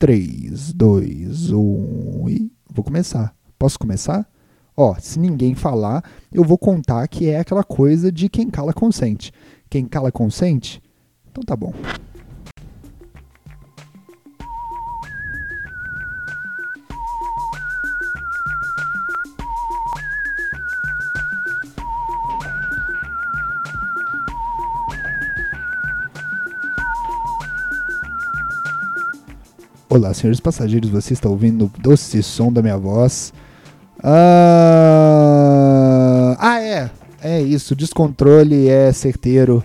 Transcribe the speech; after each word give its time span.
3, 0.00 0.72
2, 0.72 1.52
1 1.52 2.28
e 2.30 2.50
vou 2.72 2.82
começar. 2.82 3.36
Posso 3.58 3.78
começar? 3.78 4.26
Ó, 4.74 4.94
se 4.98 5.18
ninguém 5.18 5.54
falar, 5.54 6.02
eu 6.32 6.42
vou 6.42 6.56
contar 6.56 7.06
que 7.06 7.28
é 7.28 7.38
aquela 7.38 7.62
coisa 7.62 8.10
de 8.10 8.26
quem 8.30 8.48
cala 8.48 8.72
consente. 8.72 9.30
Quem 9.68 9.84
cala 9.84 10.10
consente? 10.10 10.82
Então 11.30 11.44
tá 11.44 11.54
bom. 11.54 11.74
Olá, 30.00 30.14
senhores 30.14 30.40
passageiros, 30.40 30.88
você 30.88 31.12
está 31.12 31.28
ouvindo 31.28 31.66
o 31.66 31.70
doce 31.78 32.22
som 32.22 32.50
da 32.50 32.62
minha 32.62 32.78
voz. 32.78 33.34
Ah, 34.02 34.14
ah, 36.38 36.58
é, 36.58 36.90
é 37.22 37.42
isso, 37.42 37.76
descontrole 37.76 38.66
é 38.66 38.90
certeiro. 38.94 39.62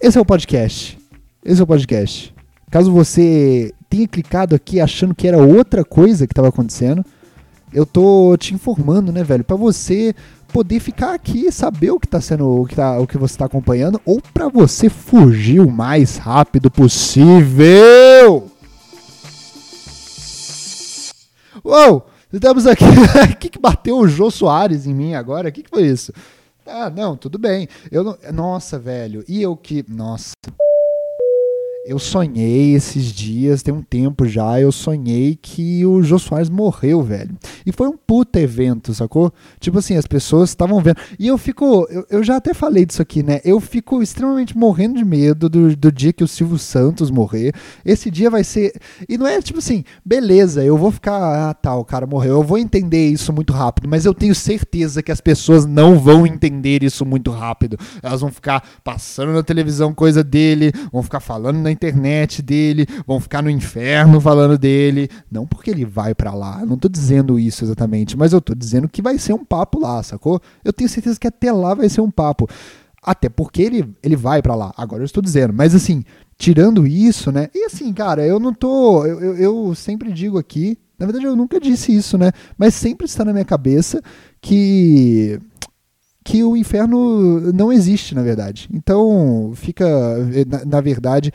Esse 0.00 0.16
é 0.18 0.20
o 0.20 0.24
podcast. 0.24 0.96
Esse 1.44 1.60
é 1.60 1.64
o 1.64 1.66
podcast. 1.66 2.32
Caso 2.70 2.92
você 2.92 3.74
tenha 3.90 4.06
clicado 4.06 4.54
aqui 4.54 4.80
achando 4.80 5.12
que 5.12 5.26
era 5.26 5.38
outra 5.38 5.84
coisa 5.84 6.28
que 6.28 6.32
estava 6.32 6.46
acontecendo, 6.50 7.04
eu 7.72 7.84
tô 7.84 8.36
te 8.36 8.54
informando, 8.54 9.10
né, 9.10 9.24
velho, 9.24 9.42
para 9.42 9.56
você 9.56 10.14
poder 10.52 10.78
ficar 10.78 11.12
aqui, 11.12 11.50
saber 11.50 11.90
o 11.90 11.98
que 11.98 12.06
tá 12.06 12.20
sendo, 12.20 12.48
o 12.48 12.64
que, 12.66 12.76
tá, 12.76 13.00
o 13.00 13.06
que 13.08 13.18
você 13.18 13.34
está 13.34 13.46
acompanhando, 13.46 14.00
ou 14.06 14.22
para 14.32 14.48
você 14.48 14.88
fugir 14.88 15.58
o 15.58 15.68
mais 15.68 16.18
rápido 16.18 16.70
possível. 16.70 18.53
Uou! 21.64 22.06
Estamos 22.30 22.66
aqui. 22.66 22.84
O 23.32 23.36
que, 23.38 23.48
que 23.48 23.58
bateu 23.58 23.96
o 23.96 24.06
Jô 24.06 24.30
Soares 24.30 24.86
em 24.86 24.92
mim 24.92 25.14
agora? 25.14 25.48
O 25.48 25.52
que, 25.52 25.62
que 25.62 25.70
foi 25.70 25.86
isso? 25.86 26.12
Ah, 26.66 26.90
não, 26.90 27.16
tudo 27.16 27.38
bem. 27.38 27.68
Eu 27.90 28.04
não... 28.04 28.18
Nossa, 28.32 28.78
velho. 28.78 29.24
E 29.26 29.40
eu 29.40 29.56
que. 29.56 29.84
Nossa. 29.88 30.32
Eu 31.86 31.98
sonhei 31.98 32.74
esses 32.74 33.12
dias, 33.12 33.62
tem 33.62 33.74
um 33.74 33.82
tempo 33.82 34.26
já, 34.26 34.58
eu 34.58 34.72
sonhei 34.72 35.36
que 35.36 35.84
o 35.84 36.02
Jô 36.02 36.18
Soares 36.18 36.48
morreu, 36.48 37.02
velho. 37.02 37.36
E 37.66 37.72
foi 37.72 37.86
um 37.88 37.94
puta 37.94 38.40
evento, 38.40 38.94
sacou? 38.94 39.30
Tipo 39.60 39.80
assim, 39.80 39.94
as 39.94 40.06
pessoas 40.06 40.48
estavam 40.48 40.80
vendo. 40.80 40.96
E 41.18 41.26
eu 41.26 41.36
fico, 41.36 41.86
eu, 41.90 42.06
eu, 42.08 42.24
já 42.24 42.36
até 42.36 42.54
falei 42.54 42.86
disso 42.86 43.02
aqui, 43.02 43.22
né? 43.22 43.38
Eu 43.44 43.60
fico 43.60 44.02
extremamente 44.02 44.56
morrendo 44.56 44.96
de 44.96 45.04
medo 45.04 45.46
do, 45.50 45.76
do 45.76 45.92
dia 45.92 46.10
que 46.10 46.24
o 46.24 46.28
Silvio 46.28 46.56
Santos 46.56 47.10
morrer. 47.10 47.52
Esse 47.84 48.10
dia 48.10 48.30
vai 48.30 48.44
ser. 48.44 48.72
E 49.06 49.18
não 49.18 49.26
é 49.26 49.42
tipo 49.42 49.58
assim, 49.58 49.84
beleza, 50.02 50.64
eu 50.64 50.78
vou 50.78 50.90
ficar, 50.90 51.50
ah 51.50 51.52
tá, 51.52 51.76
o 51.76 51.84
cara 51.84 52.06
morreu. 52.06 52.36
Eu 52.36 52.42
vou 52.42 52.56
entender 52.56 53.08
isso 53.08 53.30
muito 53.30 53.52
rápido, 53.52 53.90
mas 53.90 54.06
eu 54.06 54.14
tenho 54.14 54.34
certeza 54.34 55.02
que 55.02 55.12
as 55.12 55.20
pessoas 55.20 55.66
não 55.66 55.98
vão 55.98 56.26
entender 56.26 56.82
isso 56.82 57.04
muito 57.04 57.30
rápido. 57.30 57.76
Elas 58.02 58.22
vão 58.22 58.30
ficar 58.30 58.66
passando 58.82 59.34
na 59.34 59.42
televisão 59.42 59.92
coisa 59.92 60.24
dele, 60.24 60.72
vão 60.90 61.02
ficar 61.02 61.20
falando 61.20 61.58
na 61.58 61.73
internet 61.74 62.40
dele, 62.40 62.86
vão 63.06 63.20
ficar 63.20 63.42
no 63.42 63.50
inferno 63.50 64.20
falando 64.20 64.56
dele. 64.56 65.08
Não 65.30 65.46
porque 65.46 65.70
ele 65.70 65.84
vai 65.84 66.14
para 66.14 66.32
lá, 66.32 66.64
não 66.64 66.78
tô 66.78 66.88
dizendo 66.88 67.38
isso 67.38 67.64
exatamente, 67.64 68.16
mas 68.16 68.32
eu 68.32 68.40
tô 68.40 68.54
dizendo 68.54 68.88
que 68.88 69.02
vai 69.02 69.18
ser 69.18 69.34
um 69.34 69.44
papo 69.44 69.78
lá, 69.78 70.02
sacou? 70.02 70.40
Eu 70.64 70.72
tenho 70.72 70.88
certeza 70.88 71.20
que 71.20 71.26
até 71.26 71.52
lá 71.52 71.74
vai 71.74 71.88
ser 71.88 72.00
um 72.00 72.10
papo. 72.10 72.48
Até 73.02 73.28
porque 73.28 73.60
ele, 73.60 73.94
ele 74.02 74.16
vai 74.16 74.40
para 74.40 74.54
lá, 74.54 74.72
agora 74.78 75.02
eu 75.02 75.06
estou 75.06 75.22
dizendo. 75.22 75.52
Mas 75.52 75.74
assim, 75.74 76.02
tirando 76.38 76.86
isso, 76.86 77.30
né? 77.30 77.48
E 77.54 77.66
assim, 77.66 77.92
cara, 77.92 78.26
eu 78.26 78.40
não 78.40 78.54
tô. 78.54 79.04
Eu, 79.04 79.20
eu, 79.20 79.36
eu 79.36 79.74
sempre 79.74 80.10
digo 80.10 80.38
aqui, 80.38 80.78
na 80.98 81.04
verdade 81.04 81.26
eu 81.26 81.36
nunca 81.36 81.60
disse 81.60 81.94
isso, 81.94 82.16
né? 82.16 82.32
Mas 82.56 82.74
sempre 82.74 83.04
está 83.04 83.24
na 83.24 83.32
minha 83.32 83.44
cabeça 83.44 84.00
que 84.40 85.38
que 86.24 86.42
o 86.42 86.56
inferno 86.56 87.52
não 87.52 87.70
existe, 87.70 88.14
na 88.14 88.22
verdade. 88.22 88.66
Então, 88.72 89.52
fica, 89.54 89.86
na, 90.48 90.64
na 90.64 90.80
verdade, 90.80 91.30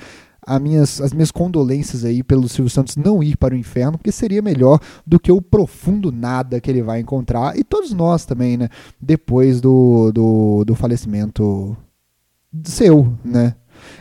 minhas, 0.59 1.01
as 1.01 1.13
minhas 1.13 1.31
condolências 1.31 2.05
aí 2.05 2.23
pelo 2.23 2.47
Silvio 2.47 2.69
Santos 2.69 2.95
não 2.95 3.22
ir 3.22 3.38
para 3.38 3.53
o 3.53 3.57
inferno, 3.57 3.97
porque 3.97 4.11
seria 4.11 4.41
melhor 4.41 4.79
do 5.05 5.19
que 5.19 5.31
o 5.31 5.41
profundo 5.41 6.11
nada 6.11 6.59
que 6.59 6.69
ele 6.69 6.81
vai 6.81 7.00
encontrar, 7.00 7.57
e 7.57 7.63
todos 7.63 7.94
nós 7.94 8.25
também, 8.25 8.57
né? 8.57 8.69
Depois 9.01 9.59
do, 9.59 10.11
do, 10.11 10.63
do 10.66 10.75
falecimento 10.75 11.75
seu, 12.63 13.13
né? 13.23 13.55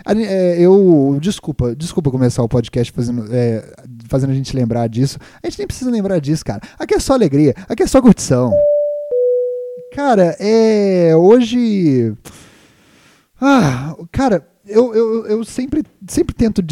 É, 0.06 0.60
eu. 0.60 1.18
Desculpa, 1.20 1.74
desculpa 1.74 2.10
começar 2.10 2.42
o 2.42 2.48
podcast 2.48 2.92
fazendo, 2.92 3.26
é, 3.30 3.64
fazendo 4.08 4.30
a 4.30 4.34
gente 4.34 4.56
lembrar 4.56 4.88
disso. 4.88 5.18
A 5.42 5.48
gente 5.48 5.58
nem 5.58 5.66
precisa 5.66 5.90
lembrar 5.90 6.18
disso, 6.18 6.44
cara. 6.44 6.60
Aqui 6.78 6.94
é 6.94 6.98
só 6.98 7.14
alegria, 7.14 7.54
aqui 7.68 7.82
é 7.82 7.86
só 7.86 8.00
curtição. 8.00 8.52
Cara, 9.94 10.36
é. 10.38 11.14
Hoje. 11.16 12.14
Ah, 13.40 13.94
cara, 14.10 14.46
eu, 14.68 14.94
eu, 14.94 15.26
eu 15.26 15.44
sempre, 15.44 15.82
sempre 16.06 16.34
tento. 16.34 16.62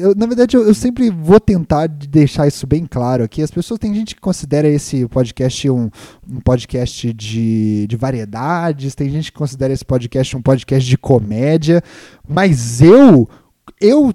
Eu, 0.00 0.14
na 0.14 0.26
verdade, 0.26 0.56
eu, 0.56 0.66
eu, 0.66 0.74
sempre 0.74 1.10
vou 1.10 1.38
tentar 1.38 1.86
deixar 1.86 2.46
isso 2.46 2.66
bem 2.66 2.86
claro 2.86 3.22
aqui. 3.22 3.42
As 3.42 3.50
pessoas, 3.50 3.78
tem 3.78 3.94
gente 3.94 4.14
que 4.14 4.20
considera 4.20 4.66
esse 4.66 5.06
podcast 5.08 5.70
um, 5.70 5.90
um 6.28 6.40
podcast 6.40 7.12
de, 7.12 7.86
de 7.86 7.96
variedades, 7.96 8.94
tem 8.94 9.10
gente 9.10 9.30
que 9.30 9.38
considera 9.38 9.72
esse 9.72 9.84
podcast 9.84 10.36
um 10.36 10.42
podcast 10.42 10.88
de 10.88 10.96
comédia, 10.96 11.82
mas 12.26 12.80
eu, 12.80 13.28
eu 13.80 14.14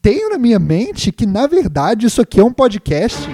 tenho 0.00 0.30
na 0.30 0.38
minha 0.38 0.58
mente 0.58 1.10
que, 1.10 1.26
na 1.26 1.46
verdade, 1.46 2.06
isso 2.06 2.22
aqui 2.22 2.38
é 2.38 2.44
um 2.44 2.52
podcast 2.52 3.28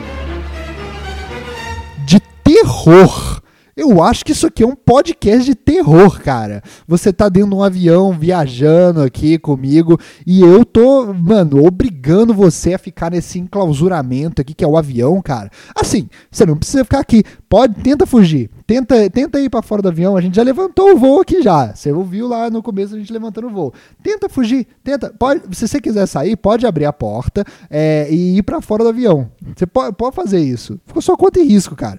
de 2.07 2.21
terror. 2.43 3.42
Eu 3.75 4.03
acho 4.03 4.23
que 4.23 4.33
isso 4.33 4.47
aqui 4.47 4.63
é 4.63 4.67
um 4.67 4.75
podcast 4.75 5.45
de 5.47 5.55
terror, 5.55 6.21
cara. 6.21 6.63
Você 6.87 7.11
tá 7.11 7.31
dentro 7.31 7.51
de 7.51 7.57
um 7.57 7.63
avião 7.63 8.13
viajando 8.13 9.01
aqui 9.01 9.39
comigo 9.39 9.99
e 10.27 10.43
eu 10.43 10.63
tô, 10.63 11.13
mano, 11.15 11.65
obrigando 11.65 12.35
você 12.35 12.75
a 12.75 12.79
ficar 12.79 13.11
nesse 13.11 13.39
enclausuramento 13.39 14.43
aqui 14.43 14.53
que 14.53 14.63
é 14.63 14.69
o 14.69 14.77
avião, 14.77 15.23
cara. 15.23 15.51
Assim, 15.75 16.07
você 16.31 16.45
não 16.45 16.57
precisa 16.57 16.85
ficar 16.85 17.01
aqui. 17.01 17.25
Pode, 17.49 17.77
tenta 17.83 18.05
fugir. 18.05 18.51
Tenta, 18.67 19.09
tenta 19.09 19.41
ir 19.41 19.49
para 19.49 19.63
fora 19.63 19.81
do 19.81 19.89
avião. 19.89 20.19
A 20.19 20.21
gente 20.21 20.37
já 20.37 20.43
levantou 20.43 20.93
o 20.93 20.99
voo 20.99 21.21
aqui 21.23 21.43
já. 21.43 21.75
Você 21.75 21.91
ouviu 21.93 22.29
lá 22.29 22.51
no 22.51 22.63
começo 22.63 22.95
a 22.95 22.99
gente 22.99 23.13
levantando 23.13 23.47
o 23.47 23.51
voo. 23.51 23.73
Tenta 24.03 24.29
fugir, 24.29 24.67
tenta. 24.85 25.13
Pode, 25.19 25.57
se 25.57 25.67
você 25.67 25.81
quiser 25.81 26.07
sair, 26.07 26.37
pode 26.37 26.67
abrir 26.67 26.85
a 26.85 26.93
porta 26.93 27.43
é, 27.71 28.07
e 28.11 28.37
ir 28.37 28.43
para 28.43 28.61
fora 28.61 28.85
do 28.85 28.91
avião. 28.91 29.31
Você 29.57 29.67
pode, 29.67 29.97
pode 29.97 30.15
fazer 30.15 30.41
isso. 30.41 30.79
Ficou 30.87 31.01
só 31.01 31.17
conta 31.17 31.41
e 31.41 31.45
risco, 31.45 31.75
cara. 31.75 31.99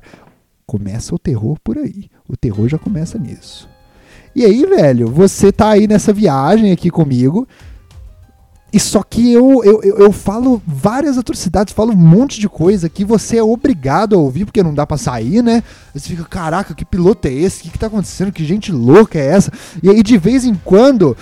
Começa 0.65 1.13
o 1.13 1.19
terror 1.19 1.57
por 1.63 1.77
aí. 1.77 2.09
O 2.27 2.37
terror 2.37 2.67
já 2.67 2.77
começa 2.77 3.17
nisso. 3.17 3.69
E 4.35 4.43
aí, 4.43 4.65
velho, 4.65 5.07
você 5.07 5.51
tá 5.51 5.69
aí 5.69 5.87
nessa 5.87 6.11
viagem 6.11 6.71
aqui 6.71 6.89
comigo. 6.89 7.47
E 8.73 8.79
só 8.79 9.03
que 9.03 9.31
eu, 9.31 9.63
eu, 9.63 9.83
eu, 9.83 9.97
eu, 9.99 10.11
falo 10.11 10.59
várias 10.65 11.15
atrocidades, 11.15 11.75
falo 11.75 11.93
um 11.93 11.95
monte 11.95 12.39
de 12.39 12.49
coisa 12.49 12.89
que 12.89 13.05
você 13.05 13.37
é 13.37 13.43
obrigado 13.43 14.15
a 14.15 14.17
ouvir, 14.17 14.45
porque 14.45 14.63
não 14.63 14.73
dá 14.73 14.83
pra 14.83 14.97
sair, 14.97 15.43
né? 15.43 15.61
Você 15.93 16.09
fica, 16.09 16.23
caraca, 16.23 16.73
que 16.73 16.83
piloto 16.83 17.27
é 17.27 17.31
esse? 17.31 17.59
O 17.59 17.63
que, 17.65 17.69
que 17.69 17.77
tá 17.77 17.85
acontecendo? 17.85 18.31
Que 18.31 18.43
gente 18.43 18.71
louca 18.71 19.19
é 19.19 19.27
essa? 19.27 19.51
E 19.83 19.91
aí, 19.91 20.01
de 20.01 20.17
vez 20.17 20.43
em 20.43 20.55
quando, 20.55 21.15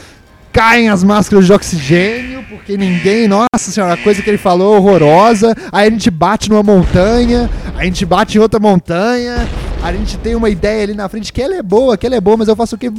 caem 0.52 0.90
as 0.90 1.04
máscaras 1.04 1.46
de 1.46 1.54
oxigênio, 1.54 2.44
porque 2.50 2.78
ninguém, 2.78 3.28
nossa 3.28 3.48
senhora, 3.72 3.94
a 3.94 3.98
coisa 3.98 4.22
que 4.22 4.30
ele 4.30 4.38
falou 4.38 4.76
é 4.76 4.78
horrorosa. 4.78 5.56
Aí 5.72 5.88
a 5.88 5.92
gente 5.92 6.12
bate 6.12 6.50
numa 6.50 6.64
montanha, 6.64 7.50
a 7.76 7.84
gente 7.86 8.06
bate 8.06 8.38
em 8.38 8.42
outra 8.42 8.60
montanha, 8.60 9.48
a 9.82 9.94
gente 9.94 10.18
tem 10.18 10.36
uma 10.36 10.50
ideia 10.50 10.84
ali 10.84 10.94
na 10.94 11.08
frente 11.10 11.32
que 11.32 11.42
ela 11.42 11.56
é 11.56 11.64
boa, 11.64 11.98
que 11.98 12.06
ela 12.06 12.16
é 12.16 12.22
boa, 12.22 12.38
mas 12.38 12.48
eu 12.48 12.56
faço 12.56 12.76
o 12.76 12.78
quê? 12.78 12.92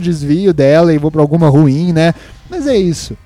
Desvio 0.00 0.52
dela 0.52 0.92
e 0.92 0.98
vou 0.98 1.10
para 1.10 1.22
alguma 1.22 1.48
ruim, 1.48 1.92
né? 1.92 2.12
Mas 2.50 2.66
é 2.66 2.76
isso. 2.76 3.16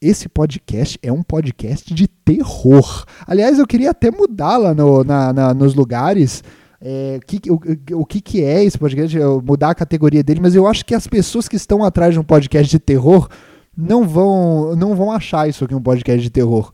Esse 0.00 0.28
podcast 0.28 0.96
é 1.02 1.12
um 1.12 1.24
podcast 1.24 1.92
de 1.92 2.06
terror. 2.06 3.04
Aliás, 3.26 3.58
eu 3.58 3.66
queria 3.66 3.90
até 3.90 4.12
mudar 4.12 4.56
lá 4.56 4.72
no, 4.72 5.02
na, 5.02 5.32
na, 5.32 5.52
nos 5.52 5.74
lugares 5.74 6.44
é, 6.80 7.18
que, 7.26 7.50
o, 7.50 7.60
o 8.00 8.06
que, 8.06 8.20
que 8.20 8.42
é 8.42 8.62
esse 8.64 8.78
podcast, 8.78 9.16
mudar 9.44 9.70
a 9.70 9.74
categoria 9.74 10.22
dele, 10.22 10.40
mas 10.40 10.54
eu 10.54 10.66
acho 10.66 10.84
que 10.84 10.94
as 10.94 11.06
pessoas 11.06 11.48
que 11.48 11.56
estão 11.56 11.82
atrás 11.82 12.14
de 12.14 12.20
um 12.20 12.24
podcast 12.24 12.70
de 12.70 12.78
terror 12.78 13.28
não 13.76 14.06
vão, 14.06 14.76
não 14.76 14.94
vão 14.94 15.10
achar 15.12 15.48
isso 15.48 15.64
aqui 15.64 15.74
um 15.74 15.82
podcast 15.82 16.20
de 16.20 16.30
terror. 16.30 16.72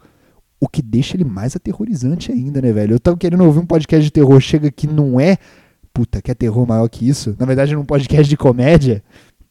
O 0.61 0.69
que 0.69 0.81
deixa 0.81 1.17
ele 1.17 1.25
mais 1.25 1.55
aterrorizante 1.55 2.33
ainda, 2.33 2.61
né, 2.61 2.73
velho? 2.73 2.95
Eu 2.95 3.01
tava 3.01 3.17
querendo 3.17 3.45
ouvir 3.45 3.61
um 3.61 3.67
podcast 3.67 4.03
de 4.05 4.11
terror, 4.11 4.41
chega 4.41 4.71
que 4.71 4.87
não 4.87 5.21
é. 5.21 5.37
Puta, 5.93 6.21
que 6.23 6.31
é 6.31 6.35
terror 6.35 6.67
maior 6.67 6.89
que 6.89 7.09
isso? 7.09 7.37
Na 7.39 7.47
verdade, 7.47 7.75
num 7.75 7.85
podcast 7.85 8.29
de 8.29 8.37
comédia. 8.37 9.03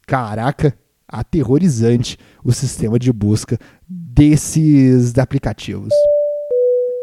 Caraca, 0.06 0.76
aterrorizante 1.08 2.18
o 2.44 2.52
sistema 2.52 2.98
de 2.98 3.12
busca 3.12 3.58
desses 3.88 5.16
aplicativos. 5.16 5.92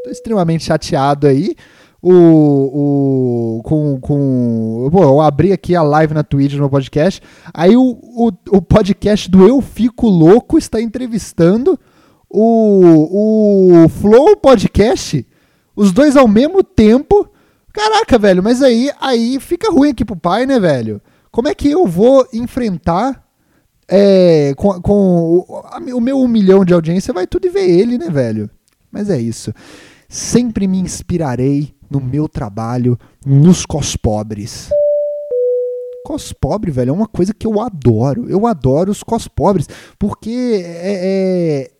Tô 0.04 0.10
extremamente 0.10 0.66
chateado 0.66 1.28
aí 1.28 1.56
o, 2.02 3.60
o 3.60 3.64
com, 3.64 4.00
com 4.00 4.90
bom, 4.92 5.04
eu 5.04 5.22
abri 5.22 5.52
aqui 5.54 5.76
a 5.76 5.84
live 5.84 6.14
na 6.14 6.24
Twitch 6.24 6.54
no 6.54 6.70
podcast. 6.70 7.22
Aí 7.54 7.78
o, 7.78 8.00
o, 8.02 8.32
o 8.50 8.62
podcast 8.62 9.30
do 9.30 9.48
Eu 9.48 9.62
Fico 9.62 10.08
Louco 10.08 10.58
está 10.58 10.82
entrevistando 10.82 11.80
o, 12.28 13.84
o 13.86 13.90
Flow 13.90 14.36
Podcast, 14.38 15.28
os 15.76 15.92
dois 15.92 16.16
ao 16.16 16.28
mesmo 16.28 16.64
tempo. 16.64 17.30
Caraca, 17.72 18.18
velho, 18.18 18.44
mas 18.44 18.62
aí, 18.62 18.90
aí 19.00 19.40
fica 19.40 19.72
ruim 19.72 19.92
aqui 19.92 20.04
pro 20.04 20.16
pai, 20.16 20.46
né, 20.46 20.60
velho? 20.60 21.02
Como 21.32 21.48
é 21.48 21.56
que 21.56 21.70
eu 21.70 21.86
vou 21.86 22.28
enfrentar 22.34 23.24
é, 23.88 24.54
com, 24.58 24.82
com 24.82 25.46
o, 25.48 25.62
a, 25.66 25.78
o 25.96 26.02
meu 26.02 26.20
um 26.20 26.28
milhão 26.28 26.66
de 26.66 26.74
audiência? 26.74 27.14
Vai 27.14 27.28
tudo 27.28 27.50
ver 27.50 27.70
ele, 27.70 27.98
né, 27.98 28.10
velho? 28.10 28.50
Mas 28.92 29.10
é 29.10 29.20
isso. 29.20 29.54
Sempre 30.12 30.68
me 30.68 30.78
inspirarei 30.78 31.74
no 31.90 32.02
meu 32.02 32.28
trabalho 32.28 33.00
nos 33.26 33.66
cos 33.66 33.96
pobres. 33.96 34.70
Cos 36.06 36.34
pobre, 36.34 36.70
velho, 36.70 36.90
é 36.90 36.92
uma 36.92 37.08
coisa 37.08 37.34
que 37.34 37.48
eu 37.48 37.62
adoro. 37.62 38.30
Eu 38.30 38.46
adoro 38.46 38.92
os 38.92 39.04
cos 39.04 39.30
pobres, 39.30 39.70
porque 39.98 40.62
é, 40.66 41.70
é 41.70 41.72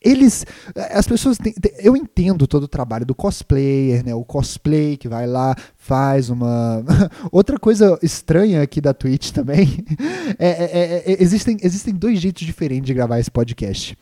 eles 0.00 0.46
as 0.92 1.08
pessoas 1.08 1.38
têm, 1.38 1.54
eu 1.78 1.96
entendo 1.96 2.46
todo 2.46 2.64
o 2.64 2.68
trabalho 2.68 3.06
do 3.06 3.14
cosplayer 3.14 4.04
né 4.04 4.12
o 4.12 4.24
cosplay 4.24 4.96
que 4.96 5.06
vai 5.06 5.28
lá 5.28 5.54
faz 5.76 6.28
uma 6.28 6.84
outra 7.30 7.56
coisa 7.56 7.96
estranha 8.02 8.62
aqui 8.62 8.80
da 8.80 8.92
Twitch 8.92 9.30
também 9.30 9.84
é, 10.40 10.48
é, 10.48 10.64
é, 10.64 11.12
é, 11.12 11.22
existem 11.22 11.56
existem 11.62 11.94
dois 11.94 12.18
jeitos 12.18 12.44
diferentes 12.44 12.86
de 12.86 12.94
gravar 12.94 13.20
esse 13.20 13.30
podcast 13.30 13.96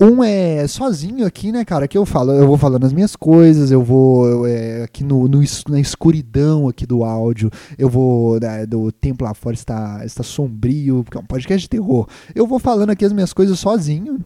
um 0.00 0.22
é 0.22 0.66
sozinho 0.66 1.26
aqui, 1.26 1.50
né, 1.50 1.64
cara? 1.64 1.88
Que 1.88 1.96
eu 1.96 2.04
falo, 2.04 2.32
eu 2.32 2.46
vou 2.46 2.58
falando 2.58 2.84
as 2.84 2.92
minhas 2.92 3.16
coisas, 3.16 3.70
eu 3.70 3.82
vou 3.82 4.28
eu, 4.28 4.46
é, 4.46 4.82
aqui 4.82 5.02
no, 5.02 5.26
no, 5.26 5.42
na 5.68 5.80
escuridão 5.80 6.68
aqui 6.68 6.86
do 6.86 7.02
áudio, 7.02 7.50
eu 7.78 7.88
vou 7.88 8.38
né, 8.38 8.66
do 8.66 8.92
tempo 8.92 9.24
lá 9.24 9.32
fora 9.32 9.54
está 9.54 10.04
está 10.04 10.22
sombrio, 10.22 11.02
porque 11.02 11.16
é 11.16 11.20
um 11.20 11.26
podcast 11.26 11.62
de 11.62 11.70
terror. 11.70 12.06
Eu 12.34 12.46
vou 12.46 12.58
falando 12.58 12.90
aqui 12.90 13.04
as 13.04 13.12
minhas 13.12 13.32
coisas 13.32 13.58
sozinho. 13.58 14.20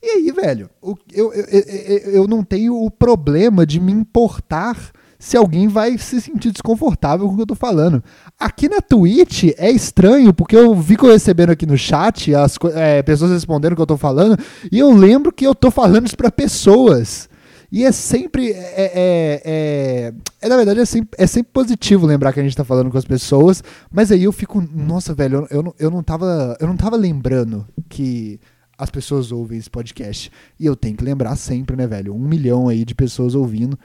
E 0.00 0.06
aí, 0.06 0.32
velho, 0.32 0.68
eu, 0.82 0.98
eu, 1.12 1.32
eu, 1.32 2.12
eu 2.12 2.28
não 2.28 2.42
tenho 2.42 2.74
o 2.74 2.90
problema 2.90 3.64
de 3.64 3.80
me 3.80 3.92
importar 3.92 4.92
se 5.22 5.36
alguém 5.36 5.68
vai 5.68 5.96
se 5.98 6.20
sentir 6.20 6.50
desconfortável 6.50 7.28
com 7.28 7.34
o 7.34 7.36
que 7.36 7.42
eu 7.42 7.46
tô 7.46 7.54
falando. 7.54 8.02
Aqui 8.36 8.68
na 8.68 8.80
Twitch 8.80 9.50
é 9.56 9.70
estranho, 9.70 10.34
porque 10.34 10.56
eu 10.56 10.76
fico 10.82 11.06
recebendo 11.06 11.50
aqui 11.50 11.64
no 11.64 11.78
chat 11.78 12.34
as 12.34 12.58
é, 12.74 13.04
pessoas 13.04 13.30
respondendo 13.30 13.74
o 13.74 13.76
que 13.76 13.82
eu 13.82 13.86
tô 13.86 13.96
falando, 13.96 14.36
e 14.70 14.80
eu 14.80 14.90
lembro 14.90 15.30
que 15.30 15.46
eu 15.46 15.54
tô 15.54 15.70
falando 15.70 16.06
isso 16.06 16.16
para 16.16 16.28
pessoas. 16.28 17.28
E 17.70 17.84
é 17.84 17.92
sempre. 17.92 18.50
É, 18.50 18.56
é, 18.56 19.42
é, 19.44 20.14
é, 20.40 20.48
na 20.48 20.56
verdade, 20.56 20.80
é 20.80 20.84
sempre, 20.84 21.16
é 21.16 21.26
sempre 21.28 21.52
positivo 21.52 22.04
lembrar 22.04 22.32
que 22.32 22.40
a 22.40 22.42
gente 22.42 22.56
tá 22.56 22.64
falando 22.64 22.90
com 22.90 22.98
as 22.98 23.04
pessoas. 23.04 23.62
Mas 23.92 24.10
aí 24.10 24.24
eu 24.24 24.32
fico. 24.32 24.60
Nossa, 24.74 25.14
velho, 25.14 25.46
eu, 25.52 25.62
eu, 25.62 25.74
eu, 25.78 25.90
não, 25.90 26.02
tava, 26.02 26.56
eu 26.58 26.66
não 26.66 26.76
tava 26.76 26.96
lembrando 26.96 27.64
que 27.88 28.40
as 28.76 28.90
pessoas 28.90 29.30
ouvem 29.30 29.56
esse 29.56 29.70
podcast. 29.70 30.32
E 30.58 30.66
eu 30.66 30.74
tenho 30.74 30.96
que 30.96 31.04
lembrar 31.04 31.36
sempre, 31.36 31.76
né, 31.76 31.86
velho? 31.86 32.12
Um 32.12 32.26
milhão 32.26 32.68
aí 32.68 32.84
de 32.84 32.92
pessoas 32.92 33.36
ouvindo. 33.36 33.78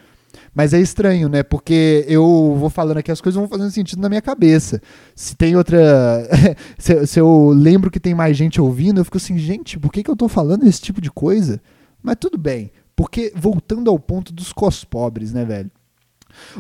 Mas 0.53 0.74
é 0.74 0.79
estranho, 0.79 1.29
né? 1.29 1.44
Porque 1.44 2.06
eu 2.07 2.56
vou 2.57 2.69
falando 2.69 2.97
aqui, 2.97 3.12
as 3.12 3.21
coisas 3.21 3.39
vão 3.39 3.47
fazendo 3.47 3.71
sentido 3.71 4.01
na 4.01 4.09
minha 4.09 4.21
cabeça. 4.21 4.81
Se 5.15 5.35
tem 5.35 5.56
outra. 5.56 5.77
se, 6.77 7.06
se, 7.06 7.19
eu 7.19 7.50
lembro 7.50 7.91
que 7.91 8.00
tem 8.00 8.15
mais 8.15 8.35
gente 8.35 8.59
ouvindo, 8.59 9.00
eu 9.00 9.06
fico 9.06 9.18
assim, 9.18 9.38
gente, 9.38 9.79
por 9.79 9.91
que, 9.91 10.03
que 10.03 10.09
eu 10.09 10.15
tô 10.15 10.27
falando 10.27 10.65
esse 10.68 10.81
tipo 10.81 11.01
de 11.01 11.12
coisa? 11.12 11.62
Mas 12.01 12.18
tudo 12.19 12.38
bem. 12.38 12.71
Porque, 12.95 13.31
voltando 13.35 13.91
ao 13.91 14.00
ponto 14.00 14.33
dos 14.33 14.51
cos 14.51 14.83
pobres, 14.83 15.31
né, 15.31 15.45
velho? 15.45 15.69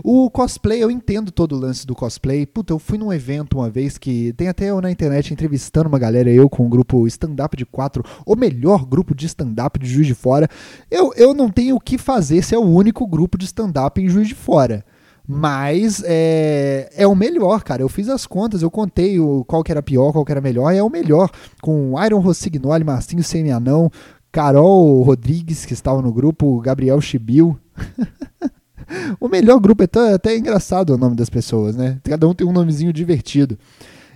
O 0.03 0.29
cosplay, 0.29 0.83
eu 0.83 0.89
entendo 0.89 1.31
todo 1.31 1.55
o 1.55 1.59
lance 1.59 1.85
do 1.85 1.95
cosplay. 1.95 2.45
Puta, 2.45 2.73
eu 2.73 2.79
fui 2.79 2.97
num 2.97 3.11
evento 3.11 3.57
uma 3.57 3.69
vez 3.69 3.97
que 3.97 4.33
tem 4.33 4.47
até 4.47 4.69
eu 4.69 4.81
na 4.81 4.91
internet 4.91 5.33
entrevistando 5.33 5.89
uma 5.89 5.99
galera, 5.99 6.29
eu 6.29 6.49
com 6.49 6.65
um 6.65 6.69
grupo 6.69 7.07
stand-up 7.07 7.55
de 7.55 7.65
quatro, 7.65 8.03
o 8.25 8.35
melhor 8.35 8.85
grupo 8.85 9.15
de 9.15 9.25
stand-up 9.25 9.79
de 9.79 9.87
Juiz 9.87 10.07
de 10.07 10.15
Fora. 10.15 10.47
Eu, 10.89 11.13
eu 11.15 11.33
não 11.33 11.49
tenho 11.49 11.75
o 11.75 11.79
que 11.79 11.97
fazer 11.97 12.43
se 12.43 12.55
é 12.55 12.57
o 12.57 12.63
único 12.63 13.05
grupo 13.07 13.37
de 13.37 13.45
stand-up 13.45 14.01
em 14.01 14.09
Juiz 14.09 14.27
de 14.27 14.35
Fora. 14.35 14.83
Mas 15.29 16.01
é, 16.05 16.89
é 16.95 17.05
o 17.05 17.13
melhor, 17.13 17.61
cara. 17.61 17.81
Eu 17.81 17.89
fiz 17.89 18.07
as 18.07 18.25
contas, 18.25 18.61
eu 18.61 18.71
contei 18.71 19.19
o, 19.19 19.43
qual 19.43 19.61
que 19.61 19.71
era 19.71 19.83
pior, 19.83 20.13
qual 20.13 20.23
que 20.23 20.31
era 20.31 20.39
melhor. 20.39 20.73
É 20.73 20.81
o 20.81 20.89
melhor. 20.89 21.29
Com 21.61 22.01
Iron 22.01 22.19
Rossignoli, 22.19 22.85
Marcinho 22.85 23.21
Semianão, 23.21 23.91
Carol 24.31 25.01
Rodrigues, 25.01 25.65
que 25.65 25.73
estava 25.73 26.01
no 26.01 26.13
grupo, 26.13 26.61
Gabriel 26.61 27.01
Chibil. 27.01 27.59
o 29.19 29.27
melhor 29.27 29.59
grupo, 29.59 29.83
é 29.83 30.13
até, 30.13 30.35
engraçado 30.35 30.91
o 30.91 30.97
nome 30.97 31.15
das 31.15 31.29
pessoas, 31.29 31.75
né? 31.75 31.99
Cada 32.03 32.27
um 32.27 32.33
tem 32.33 32.47
um 32.47 32.51
nomezinho 32.51 32.93
divertido. 32.93 33.57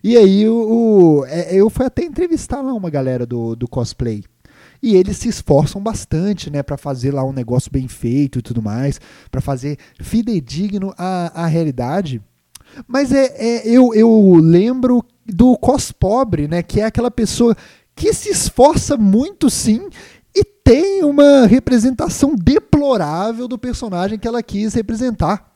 E 0.03 0.18
aí 0.18 0.47
o, 0.47 1.19
o 1.19 1.25
é, 1.25 1.53
eu 1.56 1.69
fui 1.69 1.85
até 1.85 2.03
entrevistar 2.03 2.62
lá 2.62 2.73
uma 2.73 2.89
galera 2.89 3.25
do, 3.25 3.56
do 3.56 3.68
cosplay. 3.68 4.23
E 4.81 4.95
eles 4.95 5.18
se 5.18 5.29
esforçam 5.29 5.81
bastante, 5.81 6.50
né, 6.50 6.63
para 6.63 6.75
fazer 6.75 7.12
lá 7.12 7.23
um 7.23 7.31
negócio 7.31 7.71
bem 7.71 7.88
feito 7.88 8.39
e 8.39 8.41
tudo 8.41 8.63
mais, 8.63 9.00
para 9.29 9.39
fazer 9.39 9.77
fidedigno 10.00 10.91
à, 10.97 11.44
à 11.44 11.45
realidade. 11.45 12.19
Mas 12.88 13.12
é, 13.12 13.25
é 13.38 13.67
eu, 13.67 13.94
eu 13.94 14.39
lembro 14.41 15.06
do 15.24 15.56
cos 15.56 15.91
pobre, 15.91 16.47
né, 16.47 16.63
que 16.63 16.81
é 16.81 16.85
aquela 16.85 17.12
pessoa 17.12 17.56
que 17.95 18.12
se 18.12 18.29
esforça 18.29 18.97
muito 18.97 19.51
sim 19.51 19.88
tem 20.63 21.04
uma 21.04 21.46
representação 21.46 22.36
deplorável 22.36 23.48
do 23.48 23.58
personagem 23.58 24.18
que 24.19 24.28
ela 24.28 24.44
quis 24.44 24.74
representar. 24.74 25.52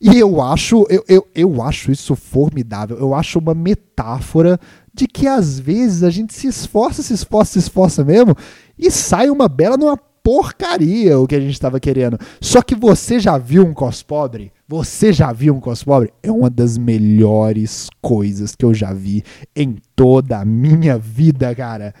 E 0.00 0.18
eu 0.18 0.40
acho, 0.40 0.86
eu, 0.88 1.04
eu, 1.06 1.28
eu 1.34 1.62
acho 1.62 1.92
isso 1.92 2.16
formidável. 2.16 2.96
Eu 2.98 3.14
acho 3.14 3.38
uma 3.38 3.54
metáfora 3.54 4.58
de 4.94 5.06
que 5.06 5.26
às 5.26 5.60
vezes 5.60 6.02
a 6.02 6.10
gente 6.10 6.32
se 6.34 6.46
esforça, 6.46 7.02
se 7.02 7.12
esforça, 7.12 7.52
se 7.52 7.58
esforça 7.58 8.02
mesmo 8.02 8.34
e 8.78 8.90
sai 8.90 9.28
uma 9.28 9.46
bela 9.46 9.76
numa 9.76 9.96
porcaria 10.22 11.18
o 11.18 11.26
que 11.26 11.34
a 11.34 11.40
gente 11.40 11.52
estava 11.52 11.78
querendo. 11.78 12.18
Só 12.40 12.62
que 12.62 12.74
você 12.74 13.18
já 13.18 13.36
viu 13.36 13.64
um 13.64 13.74
cos 13.74 14.02
pobre? 14.02 14.52
Você 14.66 15.12
já 15.12 15.32
viu 15.32 15.54
um 15.54 15.60
cos 15.60 15.82
pobre? 15.84 16.12
É 16.22 16.30
uma 16.30 16.48
das 16.48 16.78
melhores 16.78 17.88
coisas 18.00 18.54
que 18.54 18.64
eu 18.64 18.72
já 18.72 18.92
vi 18.92 19.22
em 19.54 19.76
toda 19.94 20.38
a 20.38 20.44
minha 20.44 20.98
vida, 20.98 21.54
cara. 21.54 21.94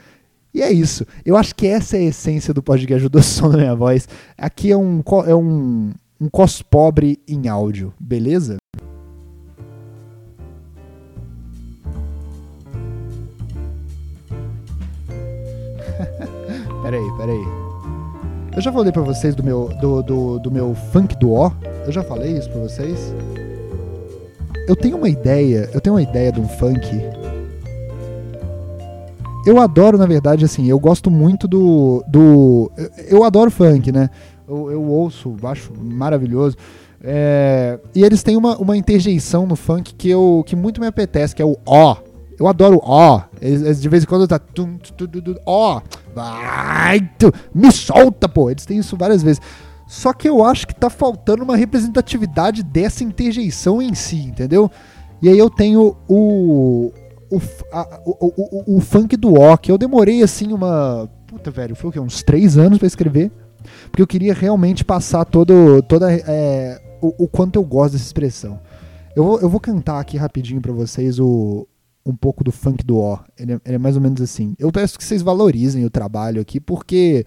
E 0.52 0.62
é 0.62 0.72
isso. 0.72 1.06
Eu 1.24 1.36
acho 1.36 1.54
que 1.54 1.66
essa 1.66 1.96
é 1.96 2.00
a 2.00 2.04
essência 2.04 2.52
do 2.52 2.62
podcast 2.62 2.96
ajudou 2.96 3.20
o 3.20 3.24
som 3.24 3.48
da 3.48 3.58
minha 3.58 3.74
voz. 3.74 4.08
Aqui 4.36 4.70
é 4.72 4.76
um, 4.76 5.02
é 5.26 5.34
um, 5.34 5.92
um 6.20 6.28
cos 6.28 6.60
pobre 6.60 7.20
em 7.26 7.48
áudio, 7.48 7.94
beleza? 8.00 8.56
peraí, 16.82 17.10
peraí. 17.16 17.44
Eu 18.54 18.60
já 18.60 18.72
falei 18.72 18.90
pra 18.90 19.02
vocês 19.02 19.34
do 19.36 19.44
meu, 19.44 19.68
do, 19.80 20.02
do, 20.02 20.38
do 20.40 20.50
meu 20.50 20.74
funk 20.74 21.16
do 21.16 21.30
O. 21.30 21.52
Eu 21.86 21.92
já 21.92 22.02
falei 22.02 22.36
isso 22.36 22.50
pra 22.50 22.60
vocês. 22.60 23.14
Eu 24.66 24.74
tenho 24.74 24.96
uma 24.96 25.08
ideia, 25.08 25.70
eu 25.72 25.80
tenho 25.80 25.94
uma 25.94 26.02
ideia 26.02 26.32
de 26.32 26.40
um 26.40 26.48
funk 26.48 26.86
eu 29.46 29.58
adoro, 29.58 29.96
na 29.96 30.06
verdade, 30.06 30.44
assim, 30.44 30.66
eu 30.66 30.78
gosto 30.78 31.10
muito 31.10 31.48
do. 31.48 32.04
do 32.08 32.70
eu, 33.08 33.24
adoro 33.24 33.50
funk, 33.50 33.90
né? 33.90 34.10
Eu, 34.46 34.70
eu 34.70 34.82
ouço, 34.82 35.34
acho 35.44 35.72
maravilhoso. 35.78 36.56
É, 37.02 37.78
e 37.94 38.04
eles 38.04 38.22
têm 38.22 38.36
uma, 38.36 38.58
uma 38.58 38.76
interjeição 38.76 39.46
no 39.46 39.56
funk 39.56 39.94
que, 39.94 40.10
eu, 40.10 40.44
que 40.46 40.54
muito 40.54 40.80
me 40.80 40.86
apetece, 40.86 41.34
que 41.34 41.40
é 41.40 41.44
o 41.44 41.56
ó. 41.64 41.96
Eu 42.38 42.46
adoro 42.46 42.76
o 42.76 42.80
ó. 42.82 43.22
Eles, 43.40 43.80
de 43.80 43.88
vez 43.88 44.04
em 44.04 44.06
quando 44.06 44.28
tá. 44.28 44.40
Ó, 45.46 45.80
vai, 46.14 47.00
tu, 47.18 47.32
me 47.54 47.72
solta, 47.72 48.28
pô. 48.28 48.50
Eles 48.50 48.66
têm 48.66 48.78
isso 48.78 48.96
várias 48.96 49.22
vezes. 49.22 49.40
Só 49.86 50.12
que 50.12 50.28
eu 50.28 50.44
acho 50.44 50.66
que 50.66 50.74
tá 50.74 50.88
faltando 50.88 51.42
uma 51.42 51.56
representatividade 51.56 52.62
dessa 52.62 53.02
interjeição 53.02 53.82
em 53.82 53.94
si, 53.94 54.18
entendeu? 54.18 54.70
E 55.20 55.28
aí 55.28 55.36
eu 55.36 55.50
tenho 55.50 55.96
o, 56.08 56.92
o, 57.30 57.40
a, 57.72 58.00
o, 58.04 58.32
o, 58.36 58.76
o, 58.76 58.80
funk 58.80 59.16
do 59.16 59.34
Ok. 59.34 59.72
Eu 59.72 59.78
demorei 59.78 60.22
assim 60.22 60.52
uma. 60.52 61.08
Puta, 61.26 61.50
velho, 61.50 61.76
foi 61.76 61.90
o 61.90 61.92
quê? 61.92 62.00
Uns 62.00 62.22
três 62.22 62.58
anos 62.58 62.78
para 62.78 62.86
escrever. 62.86 63.30
Porque 63.90 64.02
eu 64.02 64.06
queria 64.06 64.34
realmente 64.34 64.84
passar 64.84 65.24
todo, 65.24 65.82
toda, 65.82 66.12
é, 66.12 66.80
o, 67.00 67.24
o, 67.24 67.28
quanto 67.28 67.56
eu 67.56 67.62
gosto 67.62 67.92
dessa 67.92 68.04
expressão. 68.04 68.58
Eu 69.14 69.24
vou, 69.24 69.40
eu 69.40 69.48
vou 69.48 69.60
cantar 69.60 70.00
aqui 70.00 70.16
rapidinho 70.16 70.60
para 70.60 70.72
vocês 70.72 71.18
o, 71.18 71.68
um 72.04 72.14
pouco 72.14 72.42
do 72.42 72.50
funk 72.50 72.84
do 72.84 72.98
O. 72.98 73.18
Ele 73.38 73.52
é, 73.52 73.60
ele 73.64 73.74
é 73.74 73.78
mais 73.78 73.96
ou 73.96 74.02
menos 74.02 74.20
assim. 74.20 74.54
Eu 74.58 74.72
peço 74.72 74.98
que 74.98 75.04
vocês 75.04 75.22
valorizem 75.22 75.84
o 75.84 75.90
trabalho 75.90 76.40
aqui, 76.40 76.58
porque 76.58 77.24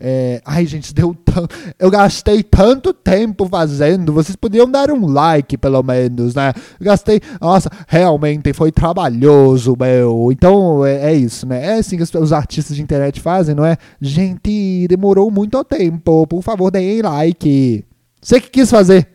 é, 0.00 0.40
ai, 0.44 0.64
gente, 0.64 0.94
deu 0.94 1.12
tão... 1.12 1.46
eu 1.76 1.90
gastei 1.90 2.42
tanto 2.44 2.92
tempo 2.92 3.48
fazendo. 3.48 4.12
Vocês 4.12 4.36
podiam 4.36 4.70
dar 4.70 4.92
um 4.92 5.06
like, 5.06 5.58
pelo 5.58 5.82
menos, 5.82 6.36
né? 6.36 6.52
Gastei. 6.80 7.20
Nossa, 7.40 7.68
realmente 7.88 8.52
foi 8.52 8.70
trabalhoso, 8.70 9.74
meu. 9.78 10.30
Então 10.30 10.86
é, 10.86 11.12
é 11.12 11.14
isso, 11.14 11.46
né? 11.46 11.64
É 11.64 11.78
assim 11.78 11.96
que 11.96 12.16
os 12.16 12.32
artistas 12.32 12.76
de 12.76 12.82
internet 12.82 13.20
fazem, 13.20 13.56
não 13.56 13.64
é? 13.64 13.76
Gente, 14.00 14.86
demorou 14.88 15.30
muito 15.32 15.62
tempo. 15.64 16.26
Por 16.28 16.42
favor, 16.42 16.70
deem 16.70 17.02
like. 17.02 17.84
Você 18.22 18.40
que 18.40 18.50
quis 18.50 18.70
fazer. 18.70 19.08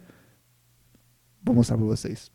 Vou 1.46 1.56
mostrar 1.56 1.78
pra 1.78 1.86
vocês. 1.86 2.30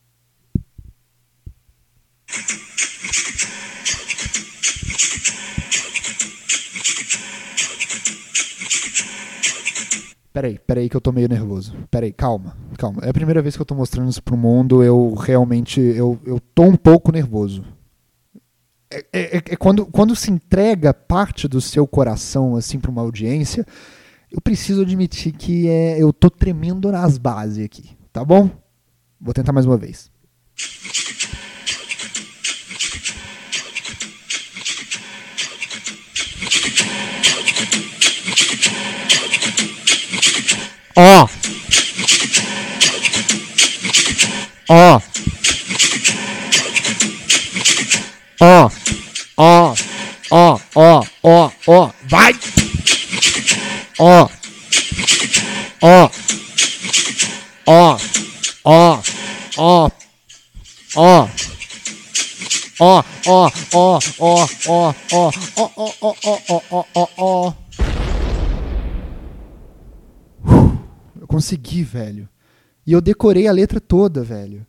Peraí, 10.39 10.57
peraí 10.57 10.89
que 10.89 10.97
eu 10.97 11.01
tô 11.01 11.11
meio 11.11 11.29
nervoso. 11.29 11.75
Peraí, 11.91 12.13
calma, 12.13 12.57
calma. 12.79 13.03
É 13.03 13.11
a 13.11 13.13
primeira 13.13 13.43
vez 13.43 13.57
que 13.57 13.63
eu 13.63 13.67
tô 13.67 13.75
mostrando 13.75 14.09
isso 14.09 14.23
pro 14.23 14.37
mundo, 14.37 14.85
eu 14.85 15.13
realmente, 15.15 15.81
eu, 15.81 16.17
eu 16.25 16.39
tô 16.39 16.63
um 16.63 16.77
pouco 16.77 17.11
nervoso. 17.11 17.65
É, 18.89 19.05
é, 19.13 19.37
é 19.39 19.57
quando, 19.57 19.85
quando 19.87 20.15
se 20.15 20.31
entrega 20.31 20.95
parte 20.95 21.49
do 21.49 21.61
seu 21.61 21.89
coração, 21.89 22.55
assim, 22.55 22.79
pra 22.79 22.89
uma 22.89 23.03
audiência, 23.03 23.67
eu 24.31 24.41
preciso 24.41 24.83
admitir 24.83 25.33
que 25.33 25.69
é, 25.69 26.01
eu 26.01 26.13
tô 26.13 26.31
tremendo 26.31 26.93
nas 26.93 27.19
bases 27.19 27.65
aqui, 27.65 27.91
tá 28.13 28.25
bom? 28.25 28.49
Vou 29.21 29.35
tentar 29.35 29.51
mais 29.51 29.67
uma 29.67 29.77
vez. 29.77 30.09
Ó. 41.01 41.29
Ó. 44.69 45.01
Ó. 48.41 48.71
Ó. 49.37 49.75
Ó, 50.31 50.59
ó, 50.75 51.05
ó, 51.23 51.51
ó. 51.67 51.93
Vai! 52.11 52.33
Ó. 53.99 54.29
Ó. 55.81 56.11
Ó. 57.67 57.99
Ó. 58.65 59.03
Ó. 59.57 59.91
Ó. 60.97 61.29
Ó, 62.81 63.03
ó, 63.27 63.51
ó, 63.73 63.73
ó, 63.73 63.99
ó, 64.19 64.43
ó, 64.67 64.93
ó, 65.11 65.33
ó, 65.57 65.75
ó, 66.01 66.17
ó, 66.49 66.63
ó, 66.71 66.87
ó, 66.95 67.07
ó. 67.17 67.68
Eu 71.29 71.35
consegui, 71.35 71.83
velho. 71.83 72.27
E 72.87 72.93
eu 72.93 73.03
decorei 73.03 73.47
a 73.47 73.53
letra 73.53 73.79
toda, 73.79 74.23
velho. 74.23 74.67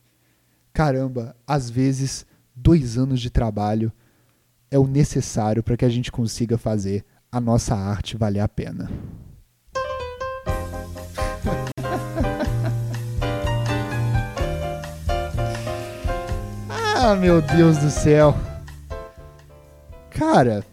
Caramba, 0.74 1.34
às 1.48 1.70
vezes, 1.70 2.26
dois 2.54 2.98
anos 2.98 3.22
de 3.22 3.30
trabalho 3.30 3.94
é 4.70 4.78
o 4.78 4.86
necessário 4.86 5.64
para 5.64 5.78
que 5.78 5.86
a 5.86 5.90
gente 5.90 6.12
consiga 6.12 6.58
fazer 6.58 7.06
a 7.32 7.40
nossa 7.40 7.76
arte 7.76 8.18
valer 8.18 8.42
a 8.42 8.48
pena. 8.50 8.92
Ah, 17.02 17.16
meu 17.16 17.42
Deus 17.42 17.78
do 17.78 17.90
céu. 17.90 18.36
Cara, 20.10 20.66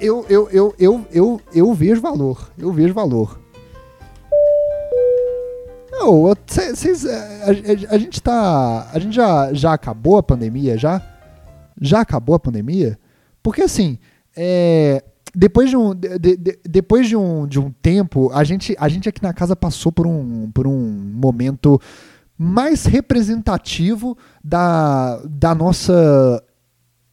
eu, 0.00 0.24
eu, 0.30 0.48
eu, 0.48 0.74
eu, 0.78 1.06
eu, 1.12 1.40
eu 1.52 1.74
vejo 1.74 2.00
valor. 2.00 2.50
Eu 2.56 2.72
vejo 2.72 2.94
valor. 2.94 3.38
Não, 6.10 6.34
cês, 6.74 7.06
a, 7.06 7.46
a, 7.46 7.94
a, 7.94 7.98
gente 7.98 8.20
tá. 8.20 8.90
A 8.92 8.98
gente 8.98 9.14
já, 9.14 9.52
já 9.52 9.72
acabou 9.72 10.18
a 10.18 10.22
pandemia? 10.22 10.76
Já? 10.76 11.00
Já 11.80 12.00
acabou 12.00 12.34
a 12.34 12.40
pandemia? 12.40 12.98
Porque 13.42 13.62
assim, 13.62 13.98
é, 14.36 15.02
depois 15.34 15.70
de 15.70 15.76
um, 15.76 15.94
de, 15.94 16.18
de, 16.18 16.58
depois 16.68 17.08
de 17.08 17.16
um, 17.16 17.46
de 17.46 17.58
um 17.58 17.70
tempo, 17.70 18.30
a 18.32 18.42
gente, 18.44 18.76
a 18.78 18.88
gente 18.88 19.08
aqui 19.08 19.22
na 19.22 19.32
casa 19.32 19.54
passou 19.54 19.92
por 19.92 20.06
um, 20.06 20.50
por 20.50 20.66
um 20.66 21.12
momento 21.14 21.80
mais 22.36 22.84
representativo 22.86 24.16
da, 24.42 25.20
da 25.24 25.54
nossa 25.54 26.42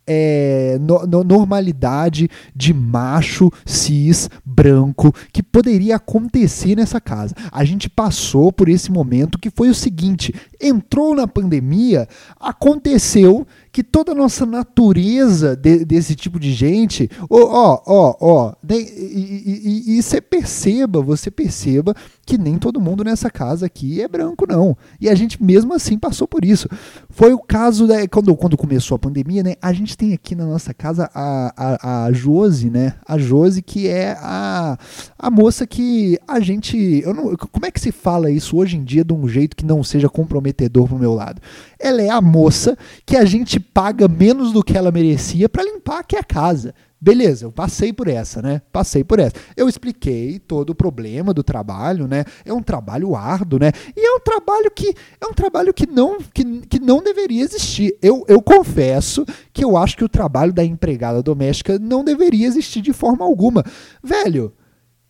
é, 0.07 0.77
no, 0.79 1.05
no, 1.05 1.23
normalidade 1.23 2.29
de 2.55 2.73
macho 2.73 3.51
cis 3.65 4.29
branco 4.45 5.13
que 5.33 5.43
poderia 5.43 5.97
acontecer 5.97 6.75
nessa 6.75 7.01
casa. 7.01 7.35
A 7.51 7.65
gente 7.65 7.89
passou 7.89 8.51
por 8.51 8.69
esse 8.69 8.91
momento 8.91 9.37
que 9.37 9.49
foi 9.49 9.69
o 9.69 9.75
seguinte: 9.75 10.33
entrou 10.61 11.13
na 11.13 11.27
pandemia, 11.27 12.07
aconteceu 12.39 13.45
que 13.71 13.83
toda 13.83 14.13
a 14.13 14.15
nossa 14.15 14.45
natureza 14.45 15.55
de, 15.55 15.85
desse 15.85 16.15
tipo 16.15 16.39
de 16.39 16.51
gente, 16.53 17.09
ó, 17.29 17.79
ó, 17.85 18.15
ó, 18.19 18.53
e 18.67 20.01
você 20.01 20.19
perceba, 20.19 21.01
você 21.01 21.29
perceba 21.29 21.93
que 22.27 22.37
nem 22.37 22.57
todo 22.57 22.81
mundo 22.81 23.05
nessa 23.05 23.31
casa 23.31 23.65
aqui 23.65 24.01
é 24.01 24.07
branco, 24.07 24.45
não. 24.45 24.75
E 24.99 25.07
a 25.09 25.15
gente 25.15 25.41
mesmo 25.41 25.73
assim 25.73 25.97
passou 25.97 26.27
por 26.27 26.43
isso. 26.43 26.67
Foi 27.09 27.31
o 27.31 27.39
caso, 27.39 27.87
né, 27.87 28.05
quando, 28.05 28.35
quando 28.35 28.57
começou 28.57 28.95
a 28.95 28.99
pandemia, 28.99 29.41
né, 29.41 29.55
a 29.61 29.71
gente 29.71 29.95
tem 29.95 30.13
aqui 30.13 30.35
na 30.35 30.45
nossa 30.45 30.73
casa 30.73 31.09
a, 31.15 31.53
a, 31.55 32.05
a 32.05 32.11
Josi, 32.11 32.69
né, 32.69 32.95
a 33.07 33.17
Josi 33.17 33.61
que 33.61 33.87
é 33.87 34.17
a, 34.19 34.77
a 35.17 35.31
moça 35.31 35.65
que 35.65 36.19
a 36.27 36.41
gente, 36.41 37.01
eu 37.01 37.13
não, 37.13 37.33
como 37.37 37.65
é 37.65 37.71
que 37.71 37.79
se 37.79 37.93
fala 37.93 38.29
isso 38.29 38.57
hoje 38.57 38.75
em 38.75 38.83
dia 38.83 39.05
de 39.05 39.13
um 39.13 39.25
jeito 39.25 39.55
que 39.55 39.65
não 39.65 39.81
seja 39.81 40.09
comprometedor 40.09 40.89
pro 40.89 40.99
meu 40.99 41.13
lado? 41.13 41.41
Ela 41.79 42.01
é 42.01 42.09
a 42.09 42.19
moça 42.19 42.77
que 43.05 43.15
a 43.15 43.23
gente 43.23 43.57
paga 43.57 44.05
menos 44.09 44.51
do 44.51 44.61
que 44.61 44.77
ela 44.77 44.91
merecia 44.91 45.47
para 45.47 45.63
limpar 45.63 45.99
aqui 45.99 46.17
a 46.17 46.23
casa. 46.23 46.73
Beleza, 46.99 47.45
eu 47.45 47.51
passei 47.51 47.93
por 47.93 48.07
essa, 48.07 48.41
né? 48.41 48.59
Passei 48.71 49.03
por 49.03 49.19
essa. 49.19 49.35
Eu 49.55 49.69
expliquei 49.69 50.39
todo 50.39 50.71
o 50.71 50.75
problema 50.75 51.31
do 51.31 51.43
trabalho, 51.43 52.07
né? 52.07 52.25
É 52.43 52.51
um 52.51 52.61
trabalho 52.61 53.15
árduo, 53.15 53.59
né? 53.59 53.71
E 53.95 54.03
é 54.03 54.11
um 54.13 54.19
trabalho 54.19 54.71
que 54.71 54.95
é 55.21 55.27
um 55.27 55.33
trabalho 55.33 55.71
que 55.71 55.85
não 55.85 56.17
que, 56.33 56.43
que 56.61 56.79
não 56.79 57.03
deveria 57.03 57.43
existir. 57.43 57.95
Eu, 58.01 58.25
eu 58.27 58.41
confesso 58.41 59.23
que 59.53 59.63
eu 59.63 59.77
acho 59.77 59.95
que 59.95 60.03
o 60.03 60.09
trabalho 60.09 60.51
da 60.51 60.65
empregada 60.65 61.21
doméstica 61.21 61.77
não 61.77 62.03
deveria 62.03 62.47
existir 62.47 62.81
de 62.81 62.93
forma 62.93 63.23
alguma. 63.23 63.63
Velho, 64.03 64.51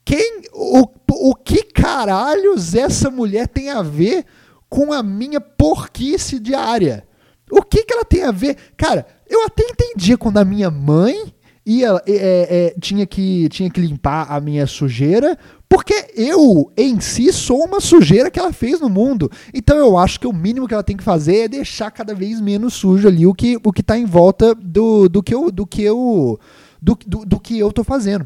quem 0.04 0.42
o, 0.54 0.84
o 1.10 1.36
que 1.36 1.64
caralhos 1.64 2.76
essa 2.76 3.10
mulher 3.10 3.48
tem 3.48 3.70
a 3.70 3.82
ver 3.82 4.26
com 4.70 4.92
a 4.92 5.02
minha 5.02 5.40
porquice 5.40 6.38
diária? 6.38 7.08
O 7.50 7.62
que, 7.62 7.84
que 7.84 7.94
ela 7.94 8.04
tem 8.04 8.24
a 8.24 8.32
ver? 8.32 8.58
Cara, 8.76 9.06
eu 9.30 9.46
até 9.46 9.64
entendia 9.64 10.18
quando 10.18 10.38
a 10.38 10.46
minha 10.46 10.70
mãe 10.70 11.34
ia, 11.68 12.02
é, 12.08 12.74
é, 12.76 12.76
tinha, 12.80 13.06
que, 13.06 13.50
tinha 13.50 13.70
que 13.70 13.82
limpar 13.82 14.28
a 14.32 14.40
minha 14.40 14.66
sujeira, 14.66 15.38
porque 15.68 16.12
eu, 16.16 16.72
em 16.78 17.00
si, 17.02 17.32
sou 17.34 17.66
uma 17.66 17.82
sujeira 17.82 18.32
que 18.32 18.40
ela 18.40 18.54
fez 18.54 18.80
no 18.80 18.90
mundo. 18.90 19.30
Então 19.54 19.78
eu 19.78 19.98
acho 19.98 20.20
que 20.20 20.26
o 20.26 20.32
mínimo 20.32 20.68
que 20.68 20.74
ela 20.74 20.84
tem 20.84 20.96
que 20.96 21.04
fazer 21.04 21.40
é 21.40 21.48
deixar 21.50 21.92
cada 21.92 22.16
vez 22.16 22.40
menos 22.40 22.74
sujo 22.74 23.08
ali 23.08 23.28
o 23.28 23.34
que 23.34 23.58
o 23.62 23.74
que 23.74 23.82
está 23.82 23.98
em 23.98 24.06
volta 24.06 24.56
do, 24.56 25.10
do 25.10 25.22
que 25.22 25.36
eu 25.36 25.52
do 25.52 25.68
que 25.68 25.84
eu 25.84 26.40
do, 26.82 26.98
do, 27.06 27.26
do 27.26 27.40
que 27.40 27.60
eu 27.60 27.72
tô 27.72 27.84
fazendo. 27.84 28.26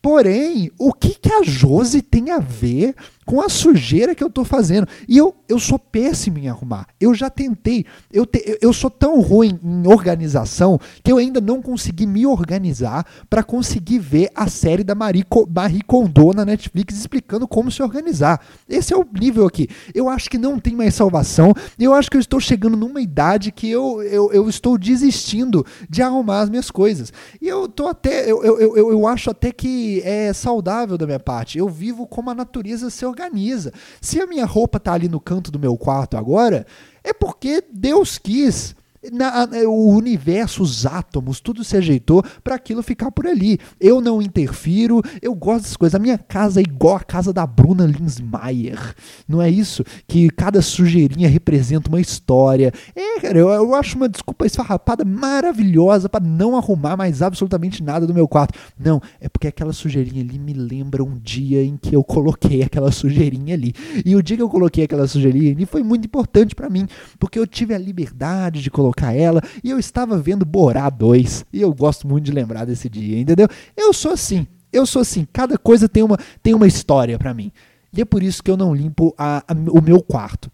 Porém, 0.00 0.70
o 0.78 0.92
que, 0.92 1.18
que 1.18 1.32
a 1.32 1.42
Josi 1.42 2.02
tem 2.02 2.30
a 2.30 2.38
ver 2.38 2.94
com 3.28 3.42
a 3.42 3.48
sujeira 3.50 4.14
que 4.14 4.24
eu 4.24 4.28
estou 4.28 4.42
fazendo. 4.42 4.88
E 5.06 5.18
eu, 5.18 5.36
eu 5.46 5.58
sou 5.58 5.78
péssimo 5.78 6.38
em 6.38 6.48
arrumar. 6.48 6.86
Eu 6.98 7.12
já 7.12 7.28
tentei. 7.28 7.84
Eu, 8.10 8.24
te, 8.24 8.58
eu 8.62 8.72
sou 8.72 8.88
tão 8.88 9.20
ruim 9.20 9.60
em 9.62 9.86
organização 9.86 10.80
que 11.04 11.12
eu 11.12 11.18
ainda 11.18 11.38
não 11.38 11.60
consegui 11.60 12.06
me 12.06 12.26
organizar 12.26 13.06
para 13.28 13.42
conseguir 13.42 13.98
ver 13.98 14.30
a 14.34 14.48
série 14.48 14.82
da 14.82 14.94
Marie, 14.94 15.26
Marie 15.54 15.82
Kondo 15.82 16.32
na 16.32 16.42
Netflix 16.42 16.96
explicando 16.96 17.46
como 17.46 17.70
se 17.70 17.82
organizar. 17.82 18.40
Esse 18.66 18.94
é 18.94 18.96
o 18.96 19.06
nível 19.12 19.46
aqui. 19.46 19.68
Eu 19.94 20.08
acho 20.08 20.30
que 20.30 20.38
não 20.38 20.58
tem 20.58 20.74
mais 20.74 20.94
salvação. 20.94 21.52
Eu 21.78 21.92
acho 21.92 22.10
que 22.10 22.16
eu 22.16 22.20
estou 22.22 22.40
chegando 22.40 22.78
numa 22.78 23.02
idade 23.02 23.52
que 23.52 23.68
eu, 23.68 24.02
eu, 24.04 24.32
eu 24.32 24.48
estou 24.48 24.78
desistindo 24.78 25.66
de 25.90 26.00
arrumar 26.00 26.40
as 26.40 26.48
minhas 26.48 26.70
coisas. 26.70 27.12
E 27.42 27.46
eu 27.46 27.68
tô 27.68 27.88
até. 27.88 28.22
Eu, 28.24 28.42
eu, 28.42 28.58
eu, 28.74 28.90
eu 28.90 29.06
acho 29.06 29.28
até 29.28 29.52
que 29.52 29.87
é 30.04 30.32
saudável 30.32 30.96
da 30.96 31.06
minha 31.06 31.20
parte. 31.20 31.58
Eu 31.58 31.68
vivo 31.68 32.06
como 32.06 32.30
a 32.30 32.34
natureza 32.34 32.90
se 32.90 33.04
organiza. 33.04 33.72
Se 34.00 34.20
a 34.20 34.26
minha 34.26 34.44
roupa 34.44 34.78
tá 34.80 34.92
ali 34.92 35.08
no 35.08 35.20
canto 35.20 35.50
do 35.50 35.58
meu 35.58 35.76
quarto 35.76 36.16
agora, 36.16 36.66
é 37.02 37.12
porque 37.12 37.62
Deus 37.72 38.18
quis 38.18 38.74
na, 39.12 39.48
o 39.66 39.94
universo, 39.94 40.62
os 40.62 40.84
átomos, 40.84 41.40
tudo 41.40 41.62
se 41.62 41.76
ajeitou 41.76 42.22
para 42.42 42.56
aquilo 42.56 42.82
ficar 42.82 43.10
por 43.10 43.26
ali. 43.26 43.58
Eu 43.80 44.00
não 44.00 44.20
interfiro, 44.20 45.00
eu 45.22 45.34
gosto 45.34 45.64
das 45.64 45.76
coisas. 45.76 45.94
A 45.94 46.02
minha 46.02 46.18
casa 46.18 46.60
é 46.60 46.62
igual 46.62 46.96
a 46.96 47.00
casa 47.00 47.32
da 47.32 47.46
Bruna 47.46 47.86
Linsmeyer. 47.86 48.94
Não 49.26 49.40
é 49.40 49.48
isso? 49.48 49.84
Que 50.06 50.28
cada 50.30 50.60
sujeirinha 50.60 51.28
representa 51.28 51.88
uma 51.88 52.00
história. 52.00 52.72
É, 52.94 53.20
cara, 53.20 53.38
eu, 53.38 53.48
eu 53.48 53.74
acho 53.74 53.96
uma 53.96 54.08
desculpa 54.08 54.46
esfarrapada 54.46 55.04
maravilhosa 55.04 56.08
para 56.08 56.24
não 56.24 56.56
arrumar 56.56 56.96
mais 56.96 57.22
absolutamente 57.22 57.82
nada 57.82 58.06
do 58.06 58.14
meu 58.14 58.26
quarto. 58.26 58.58
Não, 58.78 59.00
é 59.20 59.28
porque 59.28 59.46
aquela 59.46 59.72
sujeirinha 59.72 60.22
ali 60.22 60.38
me 60.38 60.52
lembra 60.52 61.04
um 61.04 61.16
dia 61.18 61.62
em 61.62 61.76
que 61.76 61.94
eu 61.94 62.02
coloquei 62.02 62.62
aquela 62.62 62.90
sujeirinha 62.90 63.54
ali. 63.54 63.72
E 64.04 64.16
o 64.16 64.22
dia 64.22 64.36
que 64.36 64.42
eu 64.42 64.48
coloquei 64.48 64.84
aquela 64.84 65.06
sujeirinha 65.06 65.52
ali 65.52 65.66
foi 65.66 65.82
muito 65.82 66.06
importante 66.06 66.54
para 66.54 66.68
mim, 66.68 66.86
porque 67.18 67.38
eu 67.38 67.46
tive 67.46 67.74
a 67.74 67.78
liberdade 67.78 68.60
de 68.60 68.70
colocar 68.70 68.87
colocar 68.88 69.14
ela. 69.14 69.42
E 69.62 69.70
eu 69.70 69.78
estava 69.78 70.18
vendo 70.18 70.44
Borá 70.44 70.88
2. 70.88 71.46
E 71.52 71.60
eu 71.60 71.72
gosto 71.72 72.06
muito 72.06 72.24
de 72.24 72.32
lembrar 72.32 72.64
desse 72.64 72.88
dia, 72.88 73.18
entendeu? 73.18 73.48
Eu 73.76 73.92
sou 73.92 74.12
assim. 74.12 74.46
Eu 74.72 74.86
sou 74.86 75.02
assim. 75.02 75.26
Cada 75.32 75.56
coisa 75.58 75.88
tem 75.88 76.02
uma, 76.02 76.18
tem 76.42 76.54
uma 76.54 76.66
história 76.66 77.18
para 77.18 77.34
mim. 77.34 77.52
E 77.92 78.00
é 78.00 78.04
por 78.04 78.22
isso 78.22 78.42
que 78.42 78.50
eu 78.50 78.56
não 78.56 78.74
limpo 78.74 79.14
a, 79.16 79.38
a, 79.38 79.52
o 79.70 79.80
meu 79.80 80.02
quarto. 80.02 80.50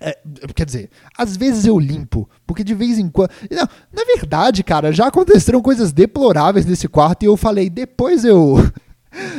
É, 0.00 0.16
quer 0.54 0.64
dizer, 0.64 0.90
às 1.16 1.36
vezes 1.36 1.66
eu 1.66 1.76
limpo, 1.76 2.28
porque 2.46 2.62
de 2.62 2.72
vez 2.72 3.00
em 3.00 3.08
quando. 3.08 3.30
Não, 3.50 3.68
na 3.92 4.04
verdade, 4.04 4.62
cara, 4.62 4.92
já 4.92 5.08
aconteceram 5.08 5.60
coisas 5.60 5.90
deploráveis 5.90 6.64
nesse 6.64 6.86
quarto 6.86 7.24
e 7.24 7.26
eu 7.26 7.36
falei, 7.36 7.68
depois 7.68 8.24
eu. 8.24 8.56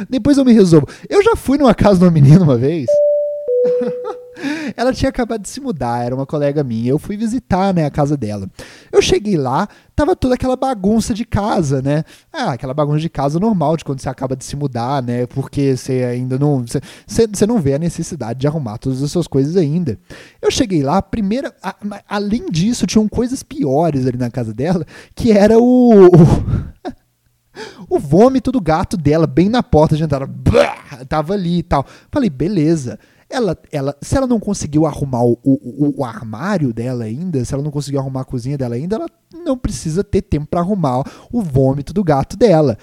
Depois 0.10 0.36
eu 0.36 0.44
me 0.44 0.52
resolvo. 0.52 0.88
Eu 1.08 1.24
já 1.24 1.36
fui 1.36 1.60
numa 1.60 1.76
casa 1.76 2.00
de 2.00 2.06
uma 2.06 2.10
menina 2.10 2.44
uma 2.44 2.58
vez. 2.58 2.88
Ela 4.76 4.94
tinha 4.94 5.10
acabado 5.10 5.42
de 5.42 5.50
se 5.50 5.60
mudar, 5.60 6.06
era 6.06 6.16
uma 6.16 6.26
colega 6.26 6.64
minha. 6.64 6.90
Eu 6.90 7.00
fui 7.00 7.18
visitar, 7.18 7.74
né, 7.74 7.86
a 7.86 7.92
casa 7.92 8.16
dela. 8.16 8.50
Eu 8.92 9.02
cheguei 9.02 9.38
lá, 9.38 9.68
tava 9.96 10.16
toda 10.16 10.36
aquela 10.36 10.56
bagunça 10.56 11.14
de 11.14 11.26
casa, 11.26 11.82
né? 11.82 12.04
Ah, 12.32 12.54
aquela 12.54 12.74
bagunça 12.74 13.00
de 13.00 13.10
casa 13.10 13.40
normal 13.40 13.78
de 13.78 13.84
quando 13.84 14.00
você 14.00 14.10
acaba 14.10 14.36
de 14.36 14.46
se 14.46 14.56
mudar, 14.56 15.04
né? 15.04 15.26
Porque 15.28 15.76
você 15.76 16.04
ainda 16.04 16.38
não. 16.38 16.66
Você, 16.66 17.28
você 17.28 17.46
não 17.46 17.60
vê 17.60 17.74
a 17.74 17.80
necessidade 17.80 18.40
de 18.40 18.48
arrumar 18.48 18.78
todas 18.78 19.04
as 19.04 19.12
suas 19.12 19.28
coisas 19.28 19.58
ainda. 19.58 19.98
Eu 20.42 20.50
cheguei 20.52 20.82
lá, 20.84 21.02
primeira. 21.02 21.54
A, 21.62 21.76
além 22.08 22.50
disso, 22.50 22.88
tinham 22.88 23.08
coisas 23.08 23.44
piores 23.44 24.06
ali 24.08 24.18
na 24.18 24.30
casa 24.30 24.54
dela, 24.54 24.86
que 25.16 25.32
era 25.32 25.58
o. 25.60 26.08
o 26.08 26.90
o 27.90 28.00
vômito 28.00 28.52
do 28.52 28.62
gato 28.62 28.96
dela 28.96 29.28
bem 29.28 29.50
na 29.50 29.64
porta 29.64 29.96
de 29.96 30.04
entrada. 30.04 30.32
Tava 31.08 31.34
ali 31.34 31.60
e 31.60 31.64
tal. 31.64 31.86
Falei, 32.12 32.30
beleza. 32.30 33.00
Ela, 33.30 33.58
ela, 33.72 33.96
se 34.02 34.18
ela 34.18 34.26
não 34.26 34.40
conseguiu 34.40 34.88
arrumar 34.88 35.24
o, 35.24 35.40
o, 35.44 36.02
o, 36.02 36.04
armário 36.04 36.74
dela 36.74 37.04
ainda, 37.04 37.46
se 37.46 37.54
ela 37.54 37.62
não 37.62 37.70
conseguiu 37.70 38.00
arrumar 38.00 38.22
a 38.22 38.26
cozinha 38.26 38.58
dela 38.58 38.74
ainda, 38.74 38.96
ela 38.96 39.08
não 39.46 39.56
precisa 39.56 40.04
ter 40.04 40.24
tempo 40.24 40.48
para 40.48 40.62
arrumar 40.62 41.04
o 41.32 41.42
vômito 41.42 41.94
do 41.94 42.04
gato 42.04 42.36
dela. 42.36 42.76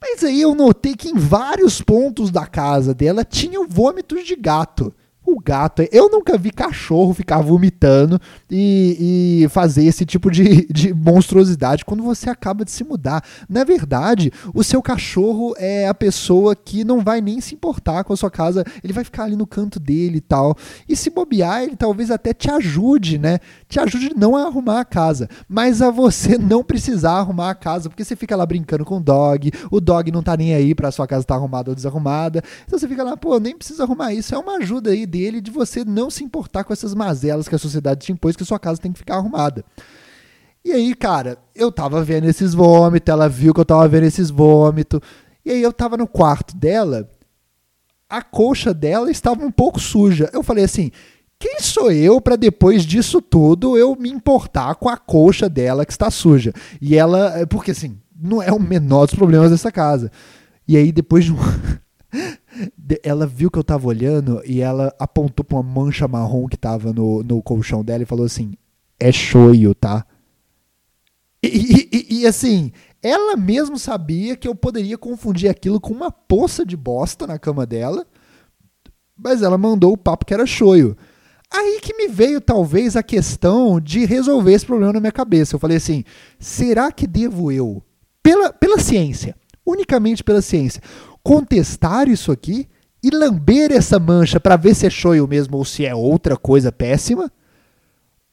Mas 0.00 0.24
aí 0.24 0.40
eu 0.40 0.54
notei 0.54 0.96
que 0.96 1.08
em 1.08 1.14
vários 1.14 1.80
pontos 1.80 2.30
da 2.30 2.46
casa 2.46 2.92
dela 2.92 3.24
tinham 3.24 3.66
vômitos 3.68 4.26
de 4.26 4.34
gato 4.34 4.92
o 5.32 5.40
gato. 5.40 5.86
Eu 5.92 6.08
nunca 6.10 6.38
vi 6.38 6.50
cachorro 6.50 7.12
ficar 7.12 7.40
vomitando 7.40 8.20
e, 8.50 9.42
e 9.44 9.48
fazer 9.48 9.84
esse 9.84 10.06
tipo 10.06 10.30
de, 10.30 10.66
de, 10.66 10.94
monstruosidade 10.94 11.84
quando 11.84 12.02
você 12.02 12.30
acaba 12.30 12.64
de 12.64 12.70
se 12.70 12.82
mudar. 12.82 13.22
Na 13.48 13.64
verdade, 13.64 14.32
o 14.54 14.64
seu 14.64 14.80
cachorro 14.80 15.54
é 15.58 15.86
a 15.86 15.94
pessoa 15.94 16.56
que 16.56 16.84
não 16.84 17.00
vai 17.00 17.20
nem 17.20 17.40
se 17.40 17.54
importar 17.54 18.04
com 18.04 18.12
a 18.12 18.16
sua 18.16 18.30
casa, 18.30 18.64
ele 18.82 18.92
vai 18.92 19.04
ficar 19.04 19.24
ali 19.24 19.36
no 19.36 19.46
canto 19.46 19.78
dele 19.78 20.18
e 20.18 20.20
tal. 20.20 20.56
E 20.88 20.96
se 20.96 21.10
bobear, 21.10 21.62
ele 21.62 21.76
talvez 21.76 22.10
até 22.10 22.32
te 22.32 22.50
ajude, 22.50 23.18
né? 23.18 23.38
Te 23.68 23.78
ajude 23.78 24.12
não 24.16 24.34
a 24.34 24.46
arrumar 24.46 24.80
a 24.80 24.84
casa, 24.84 25.28
mas 25.48 25.82
a 25.82 25.90
você 25.90 26.38
não 26.38 26.64
precisar 26.64 27.12
arrumar 27.12 27.50
a 27.50 27.54
casa, 27.54 27.88
porque 27.88 28.04
você 28.04 28.16
fica 28.16 28.34
lá 28.34 28.46
brincando 28.46 28.84
com 28.84 28.96
o 28.96 29.00
dog, 29.00 29.50
o 29.70 29.80
dog 29.80 30.10
não 30.10 30.22
tá 30.22 30.36
nem 30.36 30.54
aí 30.54 30.74
pra 30.74 30.90
sua 30.90 31.06
casa 31.06 31.22
estar 31.22 31.34
tá 31.34 31.38
arrumada 31.38 31.70
ou 31.70 31.74
desarrumada. 31.74 32.42
Então 32.66 32.78
você 32.78 32.88
fica 32.88 33.02
lá, 33.02 33.16
pô, 33.16 33.38
nem 33.38 33.56
precisa 33.56 33.82
arrumar 33.82 34.14
isso, 34.14 34.34
é 34.34 34.38
uma 34.38 34.56
ajuda 34.56 34.90
aí 34.90 35.04
dele 35.04 35.17
dele 35.18 35.40
de 35.40 35.50
você 35.50 35.84
não 35.84 36.10
se 36.10 36.22
importar 36.22 36.62
com 36.62 36.72
essas 36.72 36.94
mazelas 36.94 37.48
que 37.48 37.54
a 37.54 37.58
sociedade 37.58 38.06
te 38.06 38.12
impôs 38.12 38.36
que 38.36 38.44
sua 38.44 38.58
casa 38.58 38.80
tem 38.80 38.92
que 38.92 38.98
ficar 38.98 39.16
arrumada. 39.16 39.64
E 40.64 40.70
aí, 40.70 40.94
cara, 40.94 41.38
eu 41.54 41.72
tava 41.72 42.02
vendo 42.04 42.28
esses 42.28 42.54
vômitos, 42.54 43.12
ela 43.12 43.28
viu 43.28 43.52
que 43.52 43.60
eu 43.60 43.64
tava 43.64 43.88
vendo 43.88 44.04
esses 44.04 44.30
vômitos. 44.30 45.00
E 45.44 45.50
aí 45.50 45.62
eu 45.62 45.72
tava 45.72 45.96
no 45.96 46.06
quarto 46.06 46.56
dela, 46.56 47.10
a 48.08 48.22
colcha 48.22 48.72
dela 48.72 49.10
estava 49.10 49.44
um 49.44 49.50
pouco 49.50 49.80
suja. 49.80 50.30
Eu 50.32 50.42
falei 50.42 50.64
assim: 50.64 50.92
quem 51.38 51.58
sou 51.60 51.90
eu 51.90 52.20
para 52.20 52.36
depois 52.36 52.84
disso 52.84 53.20
tudo 53.20 53.76
eu 53.76 53.96
me 53.96 54.10
importar 54.10 54.74
com 54.76 54.88
a 54.88 54.96
colcha 54.96 55.48
dela 55.48 55.84
que 55.84 55.92
está 55.92 56.10
suja? 56.10 56.52
E 56.80 56.96
ela, 56.96 57.46
porque 57.48 57.72
assim, 57.72 57.98
não 58.16 58.42
é 58.42 58.52
o 58.52 58.60
menor 58.60 59.06
dos 59.06 59.14
problemas 59.14 59.50
dessa 59.50 59.72
casa. 59.72 60.12
E 60.66 60.76
aí 60.76 60.92
depois 60.92 61.24
de 61.24 61.32
um 61.32 61.38
ela 63.02 63.26
viu 63.26 63.50
que 63.50 63.58
eu 63.58 63.64
tava 63.64 63.86
olhando 63.86 64.42
e 64.44 64.60
ela 64.60 64.94
apontou 64.98 65.44
pra 65.44 65.58
uma 65.58 65.62
mancha 65.62 66.08
marrom 66.08 66.46
que 66.46 66.56
tava 66.56 66.92
no, 66.92 67.22
no 67.22 67.42
colchão 67.42 67.84
dela 67.84 68.02
e 68.02 68.06
falou 68.06 68.24
assim: 68.24 68.52
é 68.98 69.12
choio, 69.12 69.74
tá? 69.74 70.06
E, 71.42 71.88
e, 71.92 72.20
e, 72.20 72.26
assim, 72.26 72.72
ela 73.00 73.36
mesmo 73.36 73.78
sabia 73.78 74.36
que 74.36 74.48
eu 74.48 74.54
poderia 74.54 74.98
confundir 74.98 75.48
aquilo 75.48 75.80
com 75.80 75.92
uma 75.92 76.10
poça 76.10 76.66
de 76.66 76.76
bosta 76.76 77.28
na 77.28 77.38
cama 77.38 77.64
dela, 77.64 78.04
mas 79.16 79.40
ela 79.42 79.56
mandou 79.56 79.92
o 79.92 79.96
papo 79.96 80.26
que 80.26 80.34
era 80.34 80.46
choio. 80.46 80.96
Aí 81.50 81.80
que 81.80 81.94
me 81.94 82.08
veio 82.08 82.40
talvez 82.40 82.96
a 82.96 83.02
questão 83.02 83.80
de 83.80 84.04
resolver 84.04 84.52
esse 84.52 84.66
problema 84.66 84.92
na 84.92 85.00
minha 85.00 85.12
cabeça. 85.12 85.54
Eu 85.54 85.60
falei 85.60 85.76
assim: 85.76 86.04
será 86.38 86.90
que 86.90 87.06
devo 87.06 87.52
eu, 87.52 87.82
pela, 88.22 88.52
pela 88.52 88.78
ciência, 88.78 89.36
unicamente 89.64 90.24
pela 90.24 90.42
ciência, 90.42 90.82
contestar 91.28 92.08
isso 92.08 92.32
aqui 92.32 92.66
e 93.02 93.10
lamber 93.10 93.70
essa 93.70 93.98
mancha 93.98 94.40
para 94.40 94.56
ver 94.56 94.74
se 94.74 94.86
é 94.86 94.90
shoyu 94.90 95.28
mesmo 95.28 95.58
ou 95.58 95.64
se 95.64 95.84
é 95.84 95.94
outra 95.94 96.38
coisa 96.38 96.72
péssima? 96.72 97.30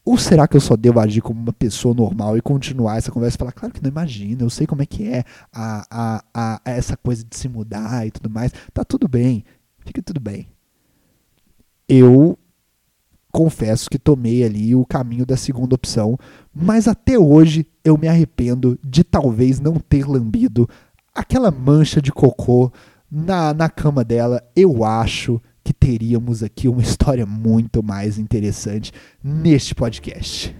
Ou 0.05 0.17
será 0.17 0.47
que 0.47 0.55
eu 0.55 0.61
só 0.61 0.77
devo 0.77 1.01
agir 1.01 1.19
como 1.19 1.41
uma 1.41 1.51
pessoa 1.51 1.93
normal 1.93 2.37
e 2.37 2.41
continuar 2.41 2.97
essa 2.97 3.11
conversa 3.11 3.35
e 3.35 3.39
falar, 3.39 3.51
claro 3.51 3.73
que 3.73 3.83
não 3.83 3.89
imagina, 3.89 4.43
eu 4.43 4.49
sei 4.49 4.65
como 4.65 4.81
é 4.81 4.85
que 4.85 5.09
é 5.09 5.25
a, 5.51 5.85
a, 5.91 6.23
a 6.33 6.71
essa 6.71 6.95
coisa 6.95 7.21
de 7.29 7.35
se 7.35 7.49
mudar 7.49 8.07
e 8.07 8.11
tudo 8.11 8.29
mais. 8.29 8.53
Tá 8.73 8.85
tudo 8.85 9.09
bem, 9.09 9.43
fica 9.79 10.01
tudo 10.01 10.21
bem. 10.21 10.47
Eu 11.89 12.39
confesso 13.29 13.89
que 13.89 13.99
tomei 13.99 14.45
ali 14.45 14.73
o 14.73 14.85
caminho 14.85 15.25
da 15.25 15.35
segunda 15.35 15.75
opção, 15.75 16.17
mas 16.53 16.87
até 16.87 17.19
hoje 17.19 17.67
eu 17.83 17.97
me 17.97 18.07
arrependo 18.07 18.79
de 18.81 19.03
talvez 19.03 19.59
não 19.59 19.73
ter 19.73 20.07
lambido 20.07 20.69
aquela 21.15 21.49
mancha 21.49 22.01
de 22.01 22.11
cocô 22.11 22.69
na, 23.09 23.53
na 23.53 23.69
cama 23.69 24.03
dela, 24.03 24.43
eu 24.53 24.83
acho 24.83 25.41
que 25.63 25.73
teríamos 25.73 26.43
aqui 26.43 26.67
uma 26.67 26.81
história 26.83 27.25
muito 27.25 27.81
mais 27.81 28.19
interessante 28.19 28.91
neste 29.23 29.73
podcast. 29.73 30.55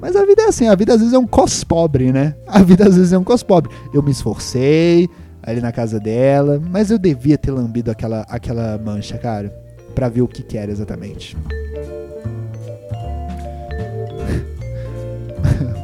Mas 0.00 0.16
a 0.16 0.24
vida 0.24 0.42
é 0.42 0.46
assim, 0.46 0.66
a 0.66 0.74
vida 0.74 0.94
às 0.94 0.98
vezes 1.00 1.14
é 1.14 1.18
um 1.18 1.26
cos 1.26 1.62
pobre, 1.62 2.12
né? 2.12 2.34
A 2.46 2.62
vida 2.62 2.88
às 2.88 2.96
vezes 2.96 3.12
é 3.12 3.18
um 3.18 3.24
cos 3.24 3.42
pobre. 3.42 3.72
Eu 3.92 4.02
me 4.02 4.10
esforcei 4.10 5.08
ali 5.42 5.60
na 5.60 5.70
casa 5.70 6.00
dela, 6.00 6.60
mas 6.60 6.90
eu 6.90 6.98
devia 6.98 7.38
ter 7.38 7.50
lambido 7.50 7.90
aquela, 7.90 8.22
aquela 8.22 8.78
mancha, 8.78 9.18
cara, 9.18 9.48
para 9.94 10.08
ver 10.08 10.22
o 10.22 10.28
que, 10.28 10.42
que 10.42 10.56
era 10.56 10.72
exatamente. 10.72 11.36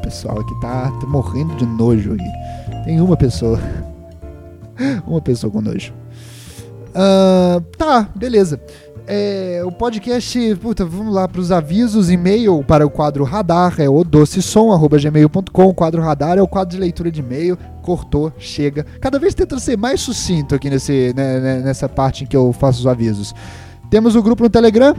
Pessoal 0.09 0.41
aqui 0.41 0.55
tá, 0.59 0.91
tá 0.91 1.07
morrendo 1.07 1.55
de 1.57 1.67
nojo 1.67 2.15
aqui. 2.15 2.85
Tem 2.85 2.99
uma 2.99 3.17
pessoa. 3.17 3.61
uma 5.07 5.21
pessoa 5.21 5.53
com 5.53 5.61
nojo. 5.61 5.93
Uh, 6.89 7.61
tá, 7.77 8.09
beleza. 8.17 8.59
É, 9.07 9.63
o 9.65 9.71
podcast, 9.71 10.57
puta, 10.57 10.85
vamos 10.85 11.15
lá 11.15 11.29
para 11.29 11.41
os 11.41 11.53
avisos, 11.53 12.11
e-mail 12.11 12.63
para 12.63 12.87
o 12.87 12.91
quadro 12.91 13.25
radar 13.25 13.75
é 13.79 13.89
o 13.89 14.03
docesom.gmail.com. 14.03 15.65
O 15.65 15.75
quadro 15.75 16.01
radar 16.01 16.39
é 16.39 16.43
o 16.43 16.49
quadro 16.49 16.75
de 16.75 16.81
leitura 16.81 17.11
de 17.11 17.21
e-mail. 17.21 17.59
Cortou, 17.83 18.33
chega. 18.39 18.85
Cada 19.01 19.19
vez 19.19 19.35
tentando 19.35 19.61
ser 19.61 19.77
mais 19.77 20.01
sucinto 20.01 20.55
aqui 20.55 20.71
nesse, 20.71 21.13
né, 21.15 21.39
né 21.39 21.59
nessa 21.61 21.89
parte 21.89 22.25
em 22.25 22.27
que 22.27 22.37
eu 22.37 22.51
faço 22.53 22.81
os 22.81 22.87
avisos. 22.87 23.35
Temos 23.91 24.17
o 24.17 24.23
grupo 24.23 24.43
no 24.43 24.51
Telegram, 24.51 24.95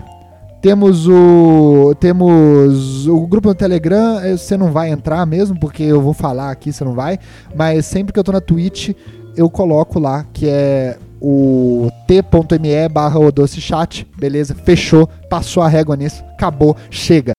temos 0.61 1.07
o 1.07 1.95
temos 1.99 3.07
o 3.07 3.25
grupo 3.27 3.47
no 3.47 3.55
Telegram, 3.55 4.19
eh, 4.19 4.35
você 4.35 4.57
não 4.57 4.71
vai 4.71 4.89
entrar 4.91 5.25
mesmo, 5.25 5.59
porque 5.59 5.83
eu 5.83 6.01
vou 6.01 6.13
falar 6.13 6.51
aqui, 6.51 6.71
você 6.71 6.83
não 6.83 6.93
vai, 6.93 7.17
mas 7.55 7.85
sempre 7.85 8.11
que 8.13 8.19
eu 8.19 8.23
tô 8.23 8.31
na 8.31 8.41
Twitch, 8.41 8.91
eu 9.35 9.49
coloco 9.49 9.99
lá 9.99 10.25
que 10.33 10.47
é 10.47 10.97
o 11.21 11.89
t.me 12.07 12.89
barra 12.89 13.19
chat, 13.47 14.07
beleza? 14.17 14.55
Fechou, 14.55 15.07
passou 15.29 15.63
a 15.63 15.67
régua 15.67 15.95
nisso, 15.95 16.23
acabou, 16.33 16.75
chega. 16.89 17.33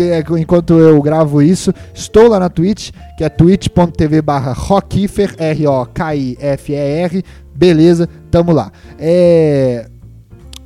É, 0.00 0.24
enquanto 0.40 0.74
eu 0.74 1.00
gravo 1.00 1.40
isso, 1.40 1.72
estou 1.94 2.28
lá 2.28 2.40
na 2.40 2.48
Twitch, 2.48 2.90
que 3.16 3.22
é 3.22 3.28
twitch.tv 3.28 4.22
barra 4.22 4.52
rockifer, 4.52 5.36
R-O-K-I-F-E-R, 5.38 7.22
beleza, 7.54 8.08
tamo 8.30 8.50
lá. 8.50 8.72
É 8.98 9.87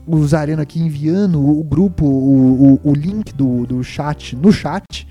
o 0.07 0.27
Zareno 0.27 0.62
aqui 0.62 0.81
enviando 0.81 1.41
o 1.41 1.62
grupo, 1.62 2.05
o, 2.05 2.75
o, 2.75 2.91
o 2.91 2.93
link 2.93 3.33
do, 3.35 3.67
do 3.67 3.83
chat 3.83 4.37
no 4.37 4.53
chat. 4.53 5.07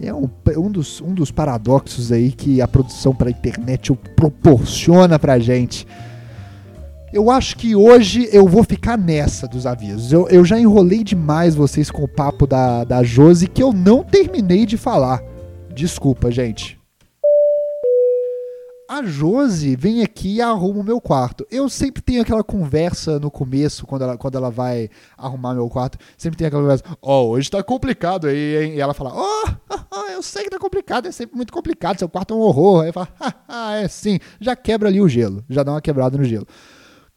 É 0.00 0.12
um, 0.12 0.28
um, 0.56 0.70
dos, 0.70 1.00
um 1.00 1.14
dos 1.14 1.30
paradoxos 1.30 2.10
aí 2.10 2.32
que 2.32 2.60
a 2.60 2.66
produção 2.66 3.14
para 3.14 3.30
internet 3.30 3.92
proporciona 4.16 5.18
pra 5.18 5.38
gente. 5.38 5.86
Eu 7.12 7.30
acho 7.30 7.56
que 7.56 7.76
hoje 7.76 8.28
eu 8.32 8.46
vou 8.46 8.64
ficar 8.64 8.98
nessa 8.98 9.46
dos 9.46 9.66
avisos. 9.66 10.12
Eu, 10.12 10.28
eu 10.28 10.44
já 10.44 10.58
enrolei 10.58 11.04
demais 11.04 11.54
vocês 11.54 11.92
com 11.92 12.02
o 12.02 12.08
papo 12.08 12.44
da, 12.44 12.82
da 12.82 13.04
Josi 13.04 13.46
que 13.46 13.62
eu 13.62 13.72
não 13.72 14.02
terminei 14.02 14.66
de 14.66 14.76
falar. 14.76 15.22
Desculpa, 15.72 16.30
gente 16.30 16.83
a 18.94 19.02
Josi 19.02 19.74
vem 19.74 20.02
aqui 20.02 20.36
e 20.36 20.40
arruma 20.40 20.80
o 20.80 20.84
meu 20.84 21.00
quarto. 21.00 21.44
Eu 21.50 21.68
sempre 21.68 22.00
tenho 22.00 22.22
aquela 22.22 22.44
conversa 22.44 23.18
no 23.18 23.30
começo, 23.30 23.86
quando 23.86 24.02
ela, 24.02 24.16
quando 24.16 24.36
ela 24.36 24.50
vai 24.50 24.88
arrumar 25.18 25.52
meu 25.52 25.68
quarto, 25.68 25.98
sempre 26.16 26.38
tem 26.38 26.46
aquela 26.46 26.62
conversa, 26.62 26.84
ó, 27.02 27.22
oh, 27.22 27.30
hoje 27.30 27.50
tá 27.50 27.62
complicado 27.62 28.28
aí, 28.28 28.64
hein? 28.64 28.74
E 28.74 28.80
ela 28.80 28.94
fala, 28.94 29.10
ó, 29.12 29.44
oh, 29.90 30.10
eu 30.12 30.22
sei 30.22 30.44
que 30.44 30.50
tá 30.50 30.58
complicado, 30.58 31.06
é 31.06 31.12
sempre 31.12 31.36
muito 31.36 31.52
complicado, 31.52 31.98
seu 31.98 32.08
quarto 32.08 32.34
é 32.34 32.36
um 32.36 32.40
horror. 32.40 32.82
Aí 32.82 32.88
eu 32.90 32.92
falo, 32.92 33.08
ah, 33.48 33.74
é 33.74 33.88
sim, 33.88 34.20
já 34.40 34.54
quebra 34.54 34.88
ali 34.88 35.00
o 35.00 35.08
gelo, 35.08 35.44
já 35.48 35.64
dá 35.64 35.72
uma 35.72 35.80
quebrada 35.80 36.16
no 36.16 36.24
gelo. 36.24 36.46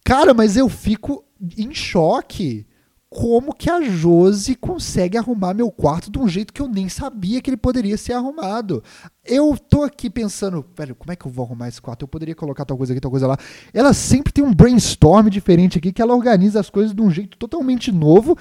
Cara, 0.04 0.34
mas 0.34 0.56
eu 0.56 0.68
fico 0.68 1.24
em 1.56 1.72
choque 1.72 2.66
como 3.10 3.54
que 3.54 3.70
a 3.70 3.80
Josi 3.80 4.54
consegue 4.54 5.16
arrumar 5.16 5.54
meu 5.54 5.70
quarto 5.70 6.10
de 6.10 6.18
um 6.18 6.28
jeito 6.28 6.52
que 6.52 6.60
eu 6.60 6.68
nem 6.68 6.88
sabia 6.88 7.40
que 7.40 7.48
ele 7.48 7.56
poderia 7.56 7.96
ser 7.96 8.12
arrumado. 8.12 8.82
Eu 9.24 9.56
tô 9.56 9.82
aqui 9.82 10.10
pensando, 10.10 10.64
velho, 10.76 10.94
como 10.94 11.12
é 11.12 11.16
que 11.16 11.26
eu 11.26 11.30
vou 11.30 11.44
arrumar 11.44 11.68
esse 11.68 11.80
quarto? 11.80 12.02
Eu 12.02 12.08
poderia 12.08 12.34
colocar 12.34 12.64
tal 12.64 12.76
coisa 12.76 12.92
aqui, 12.92 13.00
tal 13.00 13.10
coisa 13.10 13.26
lá. 13.26 13.38
Ela 13.72 13.94
sempre 13.94 14.32
tem 14.32 14.44
um 14.44 14.52
brainstorm 14.52 15.28
diferente 15.28 15.78
aqui, 15.78 15.92
que 15.92 16.02
ela 16.02 16.14
organiza 16.14 16.60
as 16.60 16.68
coisas 16.68 16.94
de 16.94 17.00
um 17.00 17.10
jeito 17.10 17.38
totalmente 17.38 17.90
novo 17.90 18.36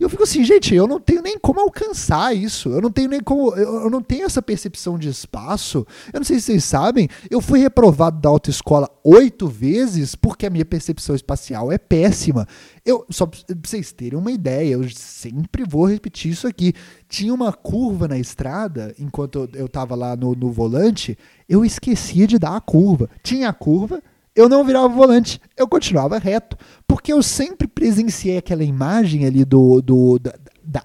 e 0.00 0.02
eu 0.02 0.08
fico 0.08 0.22
assim, 0.22 0.42
gente, 0.42 0.74
eu 0.74 0.86
não 0.86 0.98
tenho 0.98 1.20
nem 1.20 1.38
como 1.38 1.60
alcançar 1.60 2.34
isso. 2.34 2.70
Eu 2.70 2.80
não 2.80 2.90
tenho 2.90 3.10
nem 3.10 3.20
como. 3.20 3.54
Eu 3.54 3.90
não 3.90 4.00
tenho 4.00 4.24
essa 4.24 4.40
percepção 4.40 4.98
de 4.98 5.10
espaço. 5.10 5.86
Eu 6.10 6.20
não 6.20 6.24
sei 6.24 6.40
se 6.40 6.46
vocês 6.46 6.64
sabem, 6.64 7.06
eu 7.30 7.38
fui 7.42 7.58
reprovado 7.58 8.18
da 8.18 8.30
autoescola 8.30 8.88
oito 9.04 9.46
vezes 9.46 10.14
porque 10.14 10.46
a 10.46 10.50
minha 10.50 10.64
percepção 10.64 11.14
espacial 11.14 11.70
é 11.70 11.76
péssima. 11.76 12.48
Eu, 12.82 13.04
só 13.10 13.26
pra 13.26 13.38
vocês 13.62 13.92
terem 13.92 14.18
uma 14.18 14.32
ideia, 14.32 14.72
eu 14.72 14.88
sempre 14.88 15.64
vou 15.68 15.84
repetir 15.84 16.32
isso 16.32 16.46
aqui. 16.46 16.72
Tinha 17.06 17.34
uma 17.34 17.52
curva 17.52 18.08
na 18.08 18.18
estrada, 18.18 18.94
enquanto 18.98 19.50
eu, 19.52 19.66
estava 19.66 19.94
lá 19.94 20.16
no, 20.16 20.34
no 20.34 20.50
volante, 20.50 21.18
eu 21.46 21.62
esquecia 21.62 22.26
de 22.26 22.38
dar 22.38 22.56
a 22.56 22.60
curva. 22.60 23.10
Tinha 23.22 23.50
a 23.50 23.52
curva, 23.52 24.02
eu 24.34 24.48
não 24.48 24.64
virava 24.64 24.86
o 24.86 24.96
volante, 24.96 25.40
eu 25.56 25.66
continuava 25.66 26.18
reto, 26.18 26.56
porque 26.86 27.12
eu 27.12 27.22
sempre 27.22 27.66
presenciei 27.66 28.38
aquela 28.38 28.64
imagem 28.64 29.26
ali 29.26 29.44
do. 29.44 29.80
do 29.82 30.18
da, 30.18 30.34
da, 30.62 30.84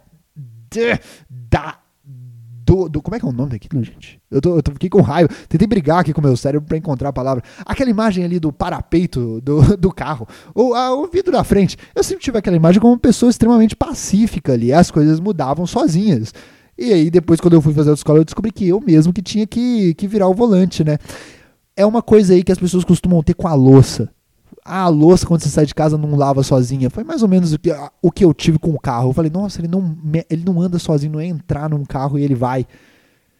da 1.29 1.79
do, 2.65 2.89
do, 2.89 2.99
como 2.99 3.15
é 3.15 3.19
que 3.19 3.25
é 3.25 3.29
o 3.29 3.31
nome 3.31 3.51
daquilo, 3.51 3.83
gente? 3.83 4.19
Eu, 4.29 4.41
tô, 4.41 4.55
eu 4.57 4.63
tô, 4.63 4.71
fiquei 4.71 4.89
com 4.89 4.99
raiva. 4.99 5.29
Tentei 5.47 5.67
brigar 5.67 5.99
aqui 5.99 6.11
com 6.11 6.19
o 6.19 6.23
meu 6.23 6.35
cérebro 6.35 6.67
para 6.67 6.75
encontrar 6.75 7.09
a 7.09 7.13
palavra. 7.13 7.43
Aquela 7.63 7.91
imagem 7.91 8.23
ali 8.23 8.39
do 8.39 8.51
parapeito 8.51 9.39
do, 9.41 9.77
do 9.77 9.91
carro, 9.91 10.27
ou 10.53 10.73
a, 10.73 10.91
o 10.95 11.07
vidro 11.07 11.31
da 11.31 11.43
frente. 11.43 11.77
Eu 11.93 12.03
sempre 12.03 12.23
tive 12.23 12.39
aquela 12.39 12.55
imagem 12.55 12.81
como 12.81 12.93
uma 12.93 12.99
pessoa 12.99 13.29
extremamente 13.29 13.75
pacífica 13.75 14.53
ali. 14.53 14.73
As 14.73 14.89
coisas 14.89 15.19
mudavam 15.19 15.67
sozinhas. 15.67 16.33
E 16.77 16.91
aí, 16.91 17.09
depois, 17.11 17.39
quando 17.39 17.53
eu 17.53 17.61
fui 17.61 17.73
fazer 17.73 17.91
a 17.91 17.93
escola, 17.93 18.19
eu 18.19 18.25
descobri 18.25 18.51
que 18.51 18.67
eu 18.67 18.81
mesmo 18.81 19.13
que 19.13 19.21
tinha 19.21 19.45
que, 19.45 19.93
que 19.93 20.07
virar 20.07 20.27
o 20.27 20.33
volante, 20.33 20.83
né? 20.83 20.97
É 21.75 21.85
uma 21.85 22.01
coisa 22.01 22.33
aí 22.33 22.43
que 22.43 22.51
as 22.51 22.57
pessoas 22.57 22.83
costumam 22.83 23.21
ter 23.21 23.33
com 23.33 23.47
a 23.47 23.53
louça. 23.53 24.09
Ah, 24.63 24.83
a 24.83 24.87
louça, 24.87 25.27
quando 25.27 25.41
você 25.41 25.49
sai 25.49 25.65
de 25.65 25.75
casa, 25.75 25.97
não 25.97 26.15
lava 26.15 26.41
sozinha. 26.41 26.89
Foi 26.89 27.03
mais 27.03 27.21
ou 27.21 27.27
menos 27.27 27.53
o 27.53 27.59
que, 27.59 27.71
o 28.01 28.11
que 28.11 28.25
eu 28.25 28.33
tive 28.33 28.57
com 28.57 28.71
o 28.71 28.79
carro. 28.79 29.09
Eu 29.09 29.13
falei, 29.13 29.29
nossa, 29.29 29.59
ele 29.59 29.67
não, 29.67 29.95
ele 30.29 30.43
não 30.43 30.61
anda 30.61 30.79
sozinho, 30.79 31.13
não 31.13 31.19
é 31.19 31.25
entrar 31.25 31.69
num 31.69 31.85
carro 31.85 32.17
e 32.17 32.23
ele 32.23 32.35
vai. 32.35 32.65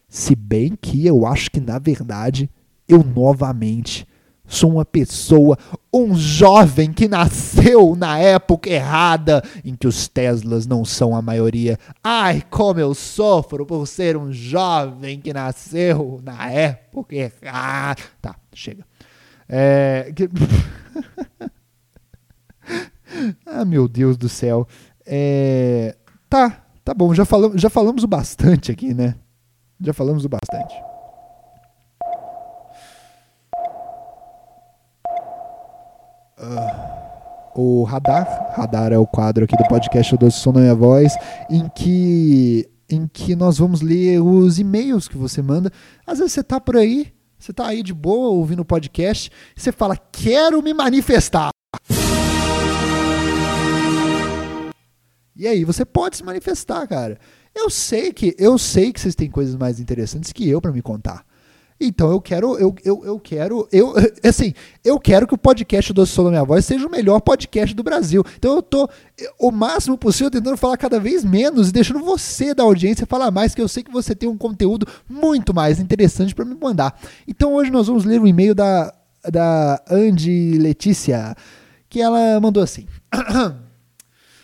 Se 0.08 0.36
bem 0.36 0.78
que 0.80 1.04
eu 1.04 1.26
acho 1.26 1.50
que, 1.50 1.60
na 1.60 1.78
verdade, 1.78 2.48
eu 2.88 3.02
novamente 3.02 4.06
Sou 4.46 4.70
uma 4.70 4.84
pessoa, 4.84 5.58
um 5.92 6.14
jovem 6.14 6.92
que 6.92 7.08
nasceu 7.08 7.96
na 7.96 8.18
época 8.18 8.70
errada 8.70 9.42
em 9.64 9.74
que 9.74 9.86
os 9.86 10.06
Teslas 10.08 10.66
não 10.66 10.84
são 10.84 11.16
a 11.16 11.22
maioria. 11.22 11.78
Ai, 12.02 12.42
como 12.48 12.78
eu 12.78 12.94
sofro 12.94 13.66
por 13.66 13.86
ser 13.86 14.16
um 14.16 14.32
jovem 14.32 15.20
que 15.20 15.32
nasceu 15.32 16.20
na 16.22 16.50
época 16.50 17.16
errada. 17.16 18.02
Tá, 18.22 18.36
chega. 18.52 18.84
É... 19.48 20.12
ah, 23.44 23.64
meu 23.64 23.88
Deus 23.88 24.16
do 24.16 24.28
céu. 24.28 24.66
É... 25.04 25.96
Tá, 26.28 26.64
tá 26.84 26.94
bom. 26.94 27.14
Já 27.14 27.24
falamos, 27.24 27.60
já 27.60 27.70
falamos 27.70 28.04
o 28.04 28.08
bastante 28.08 28.70
aqui, 28.70 28.94
né? 28.94 29.16
Já 29.80 29.92
falamos 29.92 30.24
o 30.24 30.28
bastante. 30.28 30.74
O 37.54 37.84
Radar. 37.84 38.52
Radar 38.54 38.92
é 38.92 38.98
o 38.98 39.06
quadro 39.06 39.44
aqui 39.44 39.56
do 39.56 39.66
podcast 39.66 40.16
do 40.16 40.30
Som 40.30 40.52
na 40.52 40.60
Minha 40.60 40.74
Voz, 40.74 41.14
em 41.48 41.68
que, 41.68 42.68
em 42.88 43.06
que 43.06 43.34
nós 43.34 43.58
vamos 43.58 43.80
ler 43.80 44.20
os 44.20 44.58
e-mails 44.58 45.08
que 45.08 45.16
você 45.16 45.40
manda. 45.40 45.70
Às 46.06 46.18
vezes 46.18 46.34
você 46.34 46.42
tá 46.42 46.60
por 46.60 46.76
aí, 46.76 47.12
você 47.38 47.52
tá 47.52 47.66
aí 47.66 47.82
de 47.82 47.94
boa 47.94 48.28
ouvindo 48.28 48.60
o 48.60 48.64
podcast, 48.64 49.30
e 49.56 49.60
você 49.60 49.72
fala, 49.72 49.96
quero 49.96 50.62
me 50.62 50.74
manifestar. 50.74 51.50
E 55.34 55.46
aí 55.46 55.64
você 55.64 55.84
pode 55.84 56.16
se 56.16 56.24
manifestar, 56.24 56.86
cara. 56.86 57.18
Eu 57.54 57.70
sei 57.70 58.12
que 58.12 58.34
eu 58.38 58.58
sei 58.58 58.92
que 58.92 59.00
vocês 59.00 59.14
têm 59.14 59.30
coisas 59.30 59.54
mais 59.54 59.80
interessantes 59.80 60.32
que 60.32 60.48
eu 60.48 60.60
para 60.60 60.72
me 60.72 60.82
contar. 60.82 61.24
Então 61.78 62.10
eu 62.10 62.20
quero, 62.20 62.58
eu, 62.58 62.74
eu, 62.84 63.04
eu 63.04 63.20
quero, 63.20 63.68
eu, 63.70 63.94
assim, 64.24 64.54
eu 64.82 64.98
quero 64.98 65.26
que 65.26 65.34
o 65.34 65.38
podcast 65.38 65.92
do 65.92 66.06
Som 66.06 66.24
da 66.24 66.30
Minha 66.30 66.44
Voz 66.44 66.64
seja 66.64 66.86
o 66.86 66.90
melhor 66.90 67.20
podcast 67.20 67.74
do 67.74 67.82
Brasil. 67.82 68.24
Então 68.38 68.56
eu 68.56 68.62
tô 68.62 68.88
o 69.38 69.50
máximo 69.50 69.98
possível 69.98 70.30
tentando 70.30 70.56
falar 70.56 70.76
cada 70.78 70.98
vez 70.98 71.22
menos 71.24 71.68
e 71.68 71.72
deixando 71.72 72.00
você 72.00 72.54
da 72.54 72.62
audiência 72.62 73.06
falar 73.06 73.30
mais, 73.30 73.54
que 73.54 73.60
eu 73.60 73.68
sei 73.68 73.82
que 73.82 73.92
você 73.92 74.14
tem 74.14 74.28
um 74.28 74.38
conteúdo 74.38 74.86
muito 75.08 75.54
mais 75.54 75.78
interessante 75.78 76.34
para 76.34 76.44
me 76.44 76.54
mandar. 76.54 76.98
Então 77.28 77.54
hoje 77.54 77.70
nós 77.70 77.86
vamos 77.86 78.04
ler 78.04 78.20
um 78.20 78.26
e-mail 78.26 78.54
da, 78.54 78.92
da 79.30 79.82
Andy 79.90 80.58
Letícia, 80.58 81.36
que 81.90 82.00
ela 82.00 82.40
mandou 82.40 82.62
assim. 82.62 82.86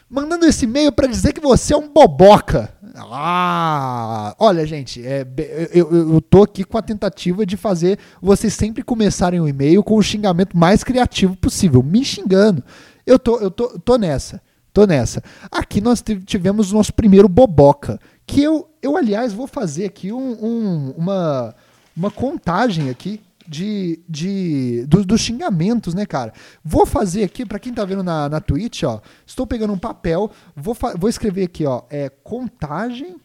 Mandando 0.09 0.45
esse 0.45 0.67
e-mail 0.67 0.93
para 0.93 1.07
dizer 1.07 1.33
que 1.33 1.41
você 1.41 1.73
é 1.73 1.77
um 1.77 1.89
boboca. 1.89 2.75
Ah, 2.95 4.35
olha, 4.39 4.67
gente, 4.67 5.05
é, 5.07 5.27
eu, 5.73 5.91
eu, 5.91 6.21
tô 6.21 6.43
aqui 6.43 6.63
com 6.63 6.77
a 6.77 6.83
tentativa 6.83 7.47
de 7.47 7.57
fazer 7.57 7.99
vocês 8.21 8.53
sempre 8.53 8.83
começarem 8.83 9.41
o 9.41 9.49
e-mail 9.49 9.83
com 9.83 9.97
o 9.97 10.03
xingamento 10.03 10.57
mais 10.57 10.85
criativo 10.85 11.35
possível, 11.37 11.83
me 11.83 12.05
xingando. 12.05 12.63
Eu 13.07 13.19
tô, 13.19 13.39
eu 13.39 13.51
tô, 13.51 13.79
tô 13.79 13.97
nessa, 13.97 14.43
tô 14.73 14.85
nessa. 14.85 15.23
Aqui 15.51 15.81
nós 15.81 16.03
tivemos 16.27 16.71
o 16.71 16.77
nosso 16.77 16.93
primeiro 16.93 17.29
boboca, 17.29 17.99
que 18.27 18.43
eu, 18.43 18.69
eu 18.83 18.97
aliás, 18.97 19.33
vou 19.33 19.47
fazer 19.47 19.87
aqui 19.87 20.13
um, 20.13 20.33
um, 20.45 20.91
uma, 20.97 21.55
uma 21.97 22.11
contagem 22.11 22.91
aqui 22.91 23.21
de, 23.47 24.03
de 24.09 24.85
dos, 24.87 25.07
dos, 25.07 25.21
xingamentos, 25.21 25.95
né, 25.95 26.07
cara? 26.07 26.33
Vou 26.65 26.87
fazer 26.87 27.25
aqui, 27.25 27.45
para 27.45 27.59
quem 27.59 27.73
tá 27.73 27.85
vendo 27.85 28.03
na, 28.03 28.29
na 28.29 28.41
Twitch, 28.41 28.83
ó, 28.83 29.01
estou 29.27 29.47
pegando 29.47 29.73
um 29.73 29.79
papel, 29.79 30.31
vou, 30.57 30.77
vou 30.99 31.09
escrever 31.09 31.45
aqui, 31.45 31.65
ó, 31.67 31.83
é 31.91 32.09
contagem 32.09 33.17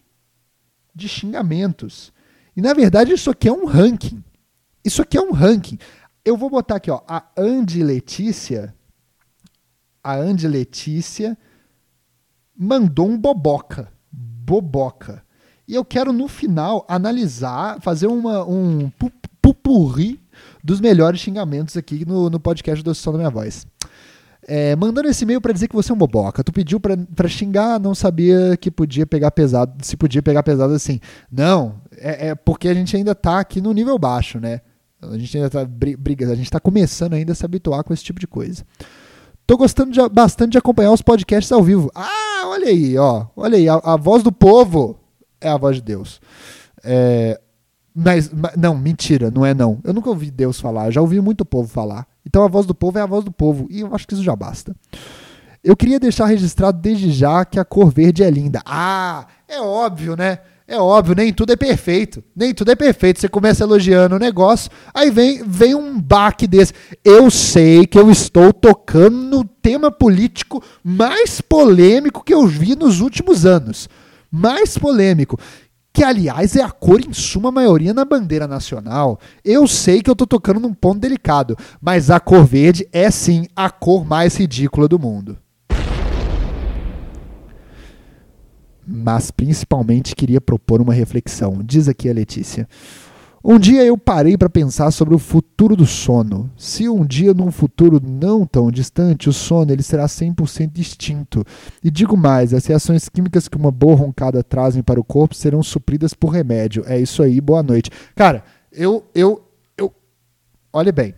de 0.94 1.08
xingamentos. 1.08 2.12
E 2.56 2.60
na 2.60 2.74
verdade 2.74 3.12
isso 3.12 3.30
aqui 3.30 3.48
é 3.48 3.52
um 3.52 3.66
ranking. 3.66 4.22
Isso 4.84 5.02
aqui 5.02 5.16
é 5.16 5.22
um 5.22 5.32
ranking. 5.32 5.78
Eu 6.24 6.36
vou 6.36 6.50
botar 6.50 6.76
aqui, 6.76 6.90
ó, 6.90 7.00
a 7.06 7.24
Andy 7.36 7.82
Letícia, 7.82 8.74
a 10.02 10.16
Andy 10.16 10.48
Letícia 10.48 11.36
mandou 12.56 13.08
um 13.08 13.16
boboca. 13.16 13.92
Boboca. 14.10 15.22
E 15.68 15.74
eu 15.74 15.84
quero 15.84 16.12
no 16.12 16.26
final 16.26 16.86
analisar, 16.88 17.78
fazer 17.80 18.06
uma, 18.06 18.42
um 18.44 18.90
pupurri 19.68 20.18
dos 20.64 20.80
melhores 20.80 21.20
xingamentos 21.20 21.76
aqui 21.76 22.06
no, 22.06 22.30
no 22.30 22.40
podcast 22.40 22.82
do 22.82 22.94
Som 22.94 23.12
da 23.12 23.18
Minha 23.18 23.30
Voz. 23.30 23.66
É, 24.46 24.74
mandando 24.74 25.08
esse 25.08 25.24
e-mail 25.24 25.42
para 25.42 25.52
dizer 25.52 25.68
que 25.68 25.74
você 25.74 25.92
é 25.92 25.94
um 25.94 25.98
boboca. 25.98 26.42
Tu 26.42 26.50
pediu 26.50 26.80
para 26.80 27.28
xingar, 27.28 27.78
não 27.78 27.94
sabia 27.94 28.56
que 28.56 28.70
podia 28.70 29.06
pegar 29.06 29.30
pesado, 29.30 29.84
se 29.84 29.94
podia 29.94 30.22
pegar 30.22 30.42
pesado 30.42 30.72
assim. 30.72 31.00
Não, 31.30 31.74
é, 31.98 32.28
é 32.28 32.34
porque 32.34 32.68
a 32.68 32.74
gente 32.74 32.96
ainda 32.96 33.14
tá 33.14 33.40
aqui 33.40 33.60
no 33.60 33.72
nível 33.72 33.98
baixo, 33.98 34.40
né? 34.40 34.62
A 35.02 35.18
gente 35.18 35.36
ainda 35.36 35.50
tá 35.50 35.64
briga, 35.66 36.32
a 36.32 36.34
gente 36.34 36.50
tá 36.50 36.58
começando 36.58 37.12
ainda 37.12 37.32
a 37.32 37.34
se 37.34 37.44
habituar 37.44 37.84
com 37.84 37.92
esse 37.92 38.02
tipo 38.02 38.18
de 38.18 38.26
coisa. 38.26 38.64
Tô 39.46 39.56
gostando 39.56 39.92
de, 39.92 40.08
bastante 40.08 40.52
de 40.52 40.58
acompanhar 40.58 40.92
os 40.92 41.02
podcasts 41.02 41.52
ao 41.52 41.62
vivo. 41.62 41.90
Ah, 41.94 42.44
olha 42.46 42.68
aí, 42.68 42.96
ó. 42.96 43.26
Olha 43.36 43.58
aí, 43.58 43.68
a, 43.68 43.74
a 43.74 43.96
voz 43.96 44.22
do 44.22 44.32
povo 44.32 44.98
é 45.40 45.48
a 45.48 45.58
voz 45.58 45.76
de 45.76 45.82
Deus. 45.82 46.20
É, 46.82 47.38
mas, 48.00 48.30
mas, 48.32 48.52
não, 48.56 48.76
mentira, 48.76 49.28
não 49.28 49.44
é 49.44 49.52
não. 49.52 49.80
Eu 49.82 49.92
nunca 49.92 50.08
ouvi 50.08 50.30
Deus 50.30 50.60
falar, 50.60 50.92
já 50.92 51.00
ouvi 51.00 51.20
muito 51.20 51.44
povo 51.44 51.66
falar. 51.66 52.06
Então 52.24 52.44
a 52.44 52.48
voz 52.48 52.64
do 52.64 52.72
povo 52.72 52.96
é 52.96 53.02
a 53.02 53.06
voz 53.06 53.24
do 53.24 53.32
povo, 53.32 53.66
e 53.68 53.80
eu 53.80 53.92
acho 53.92 54.06
que 54.06 54.14
isso 54.14 54.22
já 54.22 54.36
basta. 54.36 54.72
Eu 55.64 55.76
queria 55.76 55.98
deixar 55.98 56.26
registrado 56.26 56.78
desde 56.80 57.10
já 57.10 57.44
que 57.44 57.58
a 57.58 57.64
cor 57.64 57.92
verde 57.92 58.22
é 58.22 58.30
linda. 58.30 58.62
Ah, 58.64 59.26
é 59.48 59.60
óbvio, 59.60 60.16
né? 60.16 60.38
É 60.68 60.76
óbvio, 60.76 61.16
nem 61.16 61.32
tudo 61.32 61.52
é 61.52 61.56
perfeito. 61.56 62.22
Nem 62.36 62.54
tudo 62.54 62.70
é 62.70 62.76
perfeito. 62.76 63.18
Você 63.18 63.28
começa 63.28 63.64
elogiando 63.64 64.14
o 64.14 64.18
negócio, 64.18 64.70
aí 64.94 65.10
vem, 65.10 65.42
vem 65.42 65.74
um 65.74 66.00
baque 66.00 66.46
desse. 66.46 66.72
Eu 67.04 67.30
sei 67.32 67.84
que 67.84 67.98
eu 67.98 68.10
estou 68.10 68.52
tocando 68.52 69.16
no 69.16 69.44
tema 69.44 69.90
político 69.90 70.62
mais 70.84 71.40
polêmico 71.40 72.22
que 72.22 72.32
eu 72.32 72.46
vi 72.46 72.76
nos 72.76 73.00
últimos 73.00 73.44
anos. 73.44 73.88
Mais 74.30 74.78
polêmico 74.78 75.38
que 75.98 76.04
aliás 76.04 76.54
é 76.54 76.62
a 76.62 76.70
cor 76.70 77.00
em 77.00 77.12
suma 77.12 77.50
maioria 77.50 77.92
na 77.92 78.04
bandeira 78.04 78.46
nacional. 78.46 79.18
Eu 79.44 79.66
sei 79.66 80.00
que 80.00 80.08
eu 80.08 80.12
estou 80.12 80.28
tocando 80.28 80.60
num 80.60 80.72
ponto 80.72 81.00
delicado, 81.00 81.56
mas 81.80 82.08
a 82.08 82.20
cor 82.20 82.44
verde 82.44 82.88
é 82.92 83.10
sim 83.10 83.48
a 83.56 83.68
cor 83.68 84.04
mais 84.04 84.36
ridícula 84.36 84.86
do 84.86 84.96
mundo. 84.96 85.36
Mas 88.86 89.32
principalmente 89.32 90.14
queria 90.14 90.40
propor 90.40 90.80
uma 90.80 90.94
reflexão. 90.94 91.60
Diz 91.64 91.88
aqui 91.88 92.08
a 92.08 92.14
Letícia. 92.14 92.68
Um 93.42 93.58
dia 93.58 93.84
eu 93.84 93.96
parei 93.96 94.36
para 94.36 94.50
pensar 94.50 94.90
sobre 94.90 95.14
o 95.14 95.18
futuro 95.18 95.76
do 95.76 95.86
sono. 95.86 96.50
Se 96.56 96.88
um 96.88 97.06
dia, 97.06 97.32
num 97.32 97.52
futuro 97.52 98.02
não 98.04 98.44
tão 98.44 98.70
distante, 98.70 99.28
o 99.28 99.32
sono 99.32 99.70
ele 99.70 99.82
será 99.82 100.06
100% 100.06 100.76
extinto. 100.78 101.44
E 101.82 101.90
digo 101.90 102.16
mais, 102.16 102.52
as 102.52 102.66
reações 102.66 103.08
químicas 103.08 103.46
que 103.46 103.56
uma 103.56 103.70
boa 103.70 103.94
roncada 103.94 104.42
trazem 104.42 104.82
para 104.82 104.98
o 104.98 105.04
corpo 105.04 105.34
serão 105.34 105.62
supridas 105.62 106.14
por 106.14 106.30
remédio. 106.30 106.82
É 106.86 106.98
isso 106.98 107.22
aí, 107.22 107.40
boa 107.40 107.62
noite. 107.62 107.90
Cara, 108.16 108.42
eu, 108.72 109.04
eu, 109.14 109.48
eu. 109.76 109.92
Olha 110.72 110.90
bem. 110.90 111.14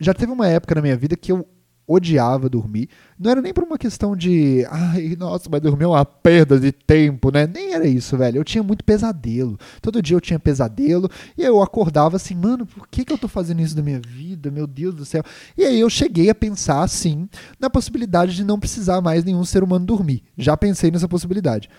Já 0.00 0.12
teve 0.12 0.32
uma 0.32 0.48
época 0.48 0.74
na 0.74 0.82
minha 0.82 0.96
vida 0.96 1.16
que 1.16 1.30
eu 1.30 1.46
odiava 1.88 2.50
dormir. 2.50 2.90
Não 3.18 3.30
era 3.30 3.40
nem 3.40 3.54
por 3.54 3.64
uma 3.64 3.78
questão 3.78 4.14
de, 4.14 4.66
ai, 4.70 5.16
nossa, 5.18 5.48
mas 5.50 5.62
dormir 5.62 5.84
é 5.84 5.88
uma 5.88 6.04
perda 6.04 6.60
de 6.60 6.70
tempo, 6.70 7.32
né? 7.32 7.46
Nem 7.46 7.72
era 7.72 7.86
isso, 7.86 8.16
velho. 8.16 8.36
Eu 8.36 8.44
tinha 8.44 8.62
muito 8.62 8.84
pesadelo. 8.84 9.58
Todo 9.80 10.02
dia 10.02 10.14
eu 10.14 10.20
tinha 10.20 10.38
pesadelo 10.38 11.08
e 11.36 11.42
eu 11.42 11.62
acordava 11.62 12.16
assim, 12.16 12.34
mano, 12.34 12.66
por 12.66 12.86
que, 12.86 13.06
que 13.06 13.12
eu 13.12 13.16
tô 13.16 13.26
fazendo 13.26 13.62
isso 13.62 13.74
da 13.74 13.82
minha 13.82 14.00
vida? 14.00 14.50
Meu 14.50 14.66
Deus 14.66 14.94
do 14.94 15.06
céu. 15.06 15.22
E 15.56 15.64
aí 15.64 15.80
eu 15.80 15.88
cheguei 15.88 16.28
a 16.28 16.34
pensar, 16.34 16.82
assim, 16.82 17.26
na 17.58 17.70
possibilidade 17.70 18.36
de 18.36 18.44
não 18.44 18.60
precisar 18.60 19.00
mais 19.00 19.24
nenhum 19.24 19.44
ser 19.44 19.64
humano 19.64 19.86
dormir. 19.86 20.22
Já 20.36 20.56
pensei 20.56 20.90
nessa 20.90 21.08
possibilidade. 21.08 21.70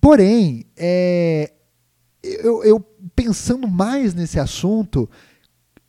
Porém, 0.00 0.64
é, 0.76 1.52
eu, 2.22 2.62
eu 2.62 2.80
pensando 3.16 3.66
mais 3.66 4.14
nesse 4.14 4.38
assunto, 4.38 5.10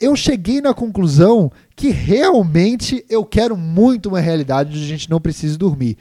eu 0.04 0.16
cheguei 0.16 0.60
na 0.60 0.74
conclusão 0.74 1.52
que 1.76 1.90
realmente 1.90 3.06
eu 3.10 3.24
quero 3.24 3.56
muito 3.56 4.10
uma 4.10 4.20
realidade 4.20 4.70
onde 4.72 4.84
a 4.84 4.88
gente 4.88 5.10
não 5.10 5.22
precise 5.22 5.58
dormir. 5.58 5.98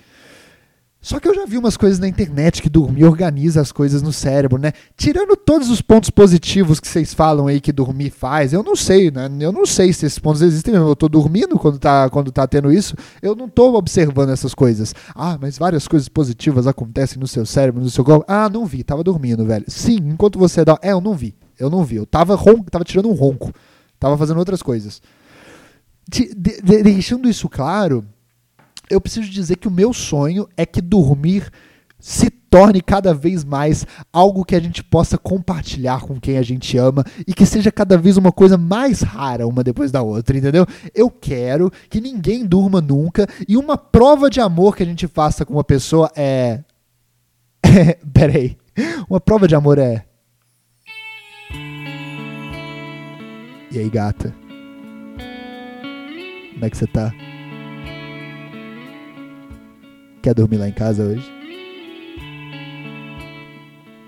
Só 1.00 1.18
que 1.18 1.26
eu 1.26 1.34
já 1.34 1.44
vi 1.44 1.58
umas 1.58 1.76
coisas 1.76 1.98
na 1.98 2.06
internet 2.06 2.62
que 2.62 2.68
dormir 2.68 3.04
organiza 3.04 3.60
as 3.60 3.72
coisas 3.72 4.02
no 4.02 4.12
cérebro, 4.12 4.56
né? 4.56 4.72
Tirando 4.96 5.36
todos 5.36 5.68
os 5.68 5.82
pontos 5.82 6.10
positivos 6.10 6.78
que 6.78 6.86
vocês 6.86 7.12
falam 7.12 7.48
aí 7.48 7.60
que 7.60 7.72
dormir 7.72 8.10
faz, 8.10 8.52
eu 8.52 8.62
não 8.62 8.76
sei, 8.76 9.10
né? 9.10 9.28
Eu 9.40 9.50
não 9.50 9.66
sei 9.66 9.92
se 9.92 10.06
esses 10.06 10.20
pontos 10.20 10.42
existem 10.42 10.72
mesmo. 10.72 10.88
Eu 10.88 10.94
tô 10.94 11.08
dormindo 11.08 11.58
quando 11.58 11.76
tá, 11.78 12.08
quando 12.08 12.30
tá 12.30 12.46
tendo 12.46 12.72
isso, 12.72 12.94
eu 13.20 13.34
não 13.34 13.48
tô 13.48 13.74
observando 13.74 14.30
essas 14.30 14.54
coisas. 14.54 14.94
Ah, 15.12 15.36
mas 15.40 15.58
várias 15.58 15.88
coisas 15.88 16.08
positivas 16.08 16.68
acontecem 16.68 17.18
no 17.18 17.26
seu 17.26 17.44
cérebro, 17.44 17.82
no 17.82 17.90
seu 17.90 18.04
corpo. 18.04 18.24
Ah, 18.28 18.48
não 18.48 18.64
vi, 18.64 18.84
tava 18.84 19.02
dormindo, 19.02 19.44
velho. 19.44 19.64
Sim, 19.66 19.98
enquanto 20.04 20.38
você 20.38 20.64
dá. 20.64 20.78
É, 20.82 20.92
eu 20.92 21.00
não 21.00 21.14
vi. 21.14 21.34
Eu 21.58 21.68
não 21.68 21.82
vi. 21.82 21.96
Eu 21.96 22.06
tava, 22.06 22.36
ronco, 22.36 22.70
tava 22.70 22.84
tirando 22.84 23.08
um 23.08 23.14
ronco. 23.14 23.52
Tava 24.02 24.18
fazendo 24.18 24.38
outras 24.38 24.60
coisas. 24.60 25.00
De, 26.08 26.34
de, 26.34 26.82
deixando 26.82 27.28
isso 27.28 27.48
claro, 27.48 28.04
eu 28.90 29.00
preciso 29.00 29.30
dizer 29.30 29.54
que 29.58 29.68
o 29.68 29.70
meu 29.70 29.92
sonho 29.92 30.48
é 30.56 30.66
que 30.66 30.80
dormir 30.80 31.48
se 32.00 32.28
torne 32.28 32.82
cada 32.82 33.14
vez 33.14 33.44
mais 33.44 33.86
algo 34.12 34.44
que 34.44 34.56
a 34.56 34.60
gente 34.60 34.82
possa 34.82 35.16
compartilhar 35.16 36.00
com 36.00 36.18
quem 36.18 36.36
a 36.36 36.42
gente 36.42 36.76
ama 36.76 37.04
e 37.28 37.32
que 37.32 37.46
seja 37.46 37.70
cada 37.70 37.96
vez 37.96 38.16
uma 38.16 38.32
coisa 38.32 38.58
mais 38.58 39.02
rara 39.02 39.46
uma 39.46 39.62
depois 39.62 39.92
da 39.92 40.02
outra, 40.02 40.36
entendeu? 40.36 40.66
Eu 40.92 41.08
quero 41.08 41.70
que 41.88 42.00
ninguém 42.00 42.44
durma 42.44 42.80
nunca 42.80 43.28
e 43.46 43.56
uma 43.56 43.78
prova 43.78 44.28
de 44.28 44.40
amor 44.40 44.74
que 44.74 44.82
a 44.82 44.86
gente 44.86 45.06
faça 45.06 45.46
com 45.46 45.54
uma 45.54 45.62
pessoa 45.62 46.10
é. 46.16 46.64
Peraí. 48.12 48.58
Uma 49.08 49.20
prova 49.20 49.46
de 49.46 49.54
amor 49.54 49.78
é. 49.78 50.04
E 53.74 53.78
aí, 53.78 53.88
gata? 53.88 54.34
Como 56.52 56.62
é 56.62 56.68
que 56.68 56.76
você 56.76 56.86
tá? 56.86 57.10
Quer 60.22 60.34
dormir 60.34 60.58
lá 60.58 60.68
em 60.68 60.74
casa 60.74 61.02
hoje? 61.02 61.26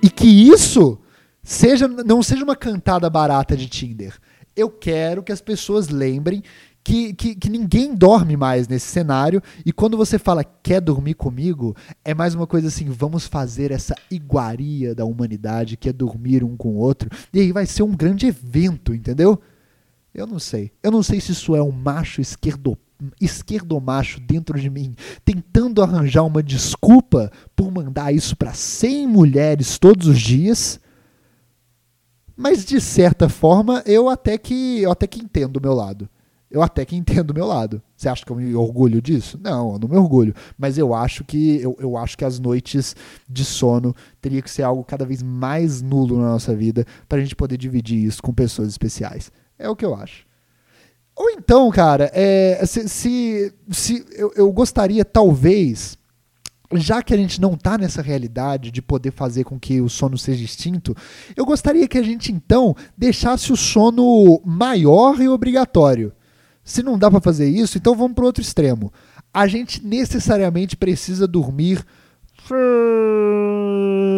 E 0.02 0.10
que 0.10 0.26
isso 0.26 0.98
seja 1.42 1.88
não 1.88 2.22
seja 2.22 2.44
uma 2.44 2.54
cantada 2.54 3.08
barata 3.08 3.56
de 3.56 3.66
Tinder. 3.66 4.14
Eu 4.54 4.68
quero 4.68 5.22
que 5.22 5.32
as 5.32 5.40
pessoas 5.40 5.88
lembrem 5.88 6.42
que, 6.84 7.14
que, 7.14 7.34
que, 7.34 7.48
ninguém 7.48 7.94
dorme 7.94 8.36
mais 8.36 8.68
nesse 8.68 8.88
cenário. 8.88 9.42
E 9.64 9.72
quando 9.72 9.96
você 9.96 10.18
fala 10.18 10.44
quer 10.44 10.82
dormir 10.82 11.14
comigo, 11.14 11.74
é 12.04 12.12
mais 12.12 12.34
uma 12.34 12.46
coisa 12.46 12.68
assim: 12.68 12.90
vamos 12.90 13.26
fazer 13.26 13.70
essa 13.70 13.94
iguaria 14.10 14.94
da 14.94 15.06
humanidade, 15.06 15.78
que 15.78 15.88
é 15.88 15.92
dormir 15.92 16.44
um 16.44 16.54
com 16.54 16.74
o 16.74 16.76
outro. 16.76 17.08
E 17.32 17.40
aí 17.40 17.50
vai 17.50 17.64
ser 17.64 17.82
um 17.82 17.96
grande 17.96 18.26
evento, 18.26 18.94
entendeu? 18.94 19.40
Eu 20.14 20.26
não 20.26 20.38
sei. 20.38 20.70
Eu 20.82 20.92
não 20.92 21.02
sei 21.02 21.20
se 21.20 21.32
isso 21.32 21.56
é 21.56 21.62
um 21.62 21.72
macho 21.72 22.20
esquerdo 22.20 22.78
esquerdomacho 23.20 24.20
dentro 24.20 24.58
de 24.58 24.70
mim 24.70 24.94
tentando 25.24 25.82
arranjar 25.82 26.22
uma 26.22 26.42
desculpa 26.42 27.30
por 27.54 27.70
mandar 27.70 28.14
isso 28.14 28.36
para 28.36 28.54
100 28.54 29.08
mulheres 29.08 29.78
todos 29.78 30.06
os 30.06 30.18
dias. 30.20 30.80
Mas 32.36 32.64
de 32.64 32.80
certa 32.80 33.28
forma, 33.28 33.82
eu 33.84 34.08
até 34.08 34.38
que 34.38 34.80
eu 34.80 34.92
até 34.92 35.06
que 35.06 35.20
entendo 35.20 35.56
o 35.56 35.60
meu 35.60 35.74
lado. 35.74 36.08
Eu 36.50 36.62
até 36.62 36.84
que 36.84 36.94
entendo 36.94 37.30
o 37.30 37.34
meu 37.34 37.46
lado. 37.46 37.82
Você 37.96 38.08
acha 38.08 38.24
que 38.24 38.30
eu 38.30 38.36
me 38.36 38.54
orgulho 38.54 39.02
disso? 39.02 39.38
Não, 39.42 39.72
eu 39.72 39.78
não 39.80 39.88
me 39.88 39.96
orgulho. 39.96 40.32
Mas 40.56 40.78
eu 40.78 40.94
acho 40.94 41.24
que 41.24 41.60
eu, 41.60 41.76
eu 41.80 41.96
acho 41.96 42.16
que 42.16 42.24
as 42.24 42.38
noites 42.38 42.94
de 43.28 43.44
sono 43.44 43.94
teria 44.20 44.40
que 44.40 44.50
ser 44.50 44.62
algo 44.62 44.84
cada 44.84 45.04
vez 45.04 45.20
mais 45.20 45.82
nulo 45.82 46.16
na 46.16 46.28
nossa 46.28 46.54
vida 46.54 46.86
para 47.08 47.18
a 47.18 47.20
gente 47.20 47.34
poder 47.34 47.56
dividir 47.58 48.04
isso 48.04 48.22
com 48.22 48.32
pessoas 48.32 48.68
especiais. 48.68 49.32
É 49.58 49.68
o 49.68 49.76
que 49.76 49.84
eu 49.84 49.94
acho. 49.94 50.26
Ou 51.16 51.30
então, 51.30 51.70
cara, 51.70 52.10
é, 52.12 52.64
se, 52.66 52.88
se, 52.88 53.54
se 53.70 54.04
eu, 54.12 54.32
eu, 54.34 54.52
gostaria, 54.52 55.04
talvez, 55.04 55.96
já 56.72 57.02
que 57.02 57.14
a 57.14 57.16
gente 57.16 57.40
não 57.40 57.54
está 57.54 57.78
nessa 57.78 58.02
realidade 58.02 58.72
de 58.72 58.82
poder 58.82 59.12
fazer 59.12 59.44
com 59.44 59.58
que 59.58 59.80
o 59.80 59.88
sono 59.88 60.18
seja 60.18 60.44
extinto, 60.44 60.96
eu 61.36 61.44
gostaria 61.44 61.86
que 61.86 61.98
a 61.98 62.02
gente, 62.02 62.32
então, 62.32 62.74
deixasse 62.98 63.52
o 63.52 63.56
sono 63.56 64.40
maior 64.44 65.20
e 65.20 65.28
obrigatório. 65.28 66.12
Se 66.64 66.82
não 66.82 66.98
dá 66.98 67.10
para 67.10 67.20
fazer 67.20 67.48
isso, 67.48 67.78
então 67.78 67.94
vamos 67.94 68.14
para 68.14 68.24
outro 68.24 68.42
extremo. 68.42 68.92
A 69.32 69.46
gente 69.46 69.84
necessariamente 69.86 70.76
precisa 70.76 71.28
dormir 71.28 71.84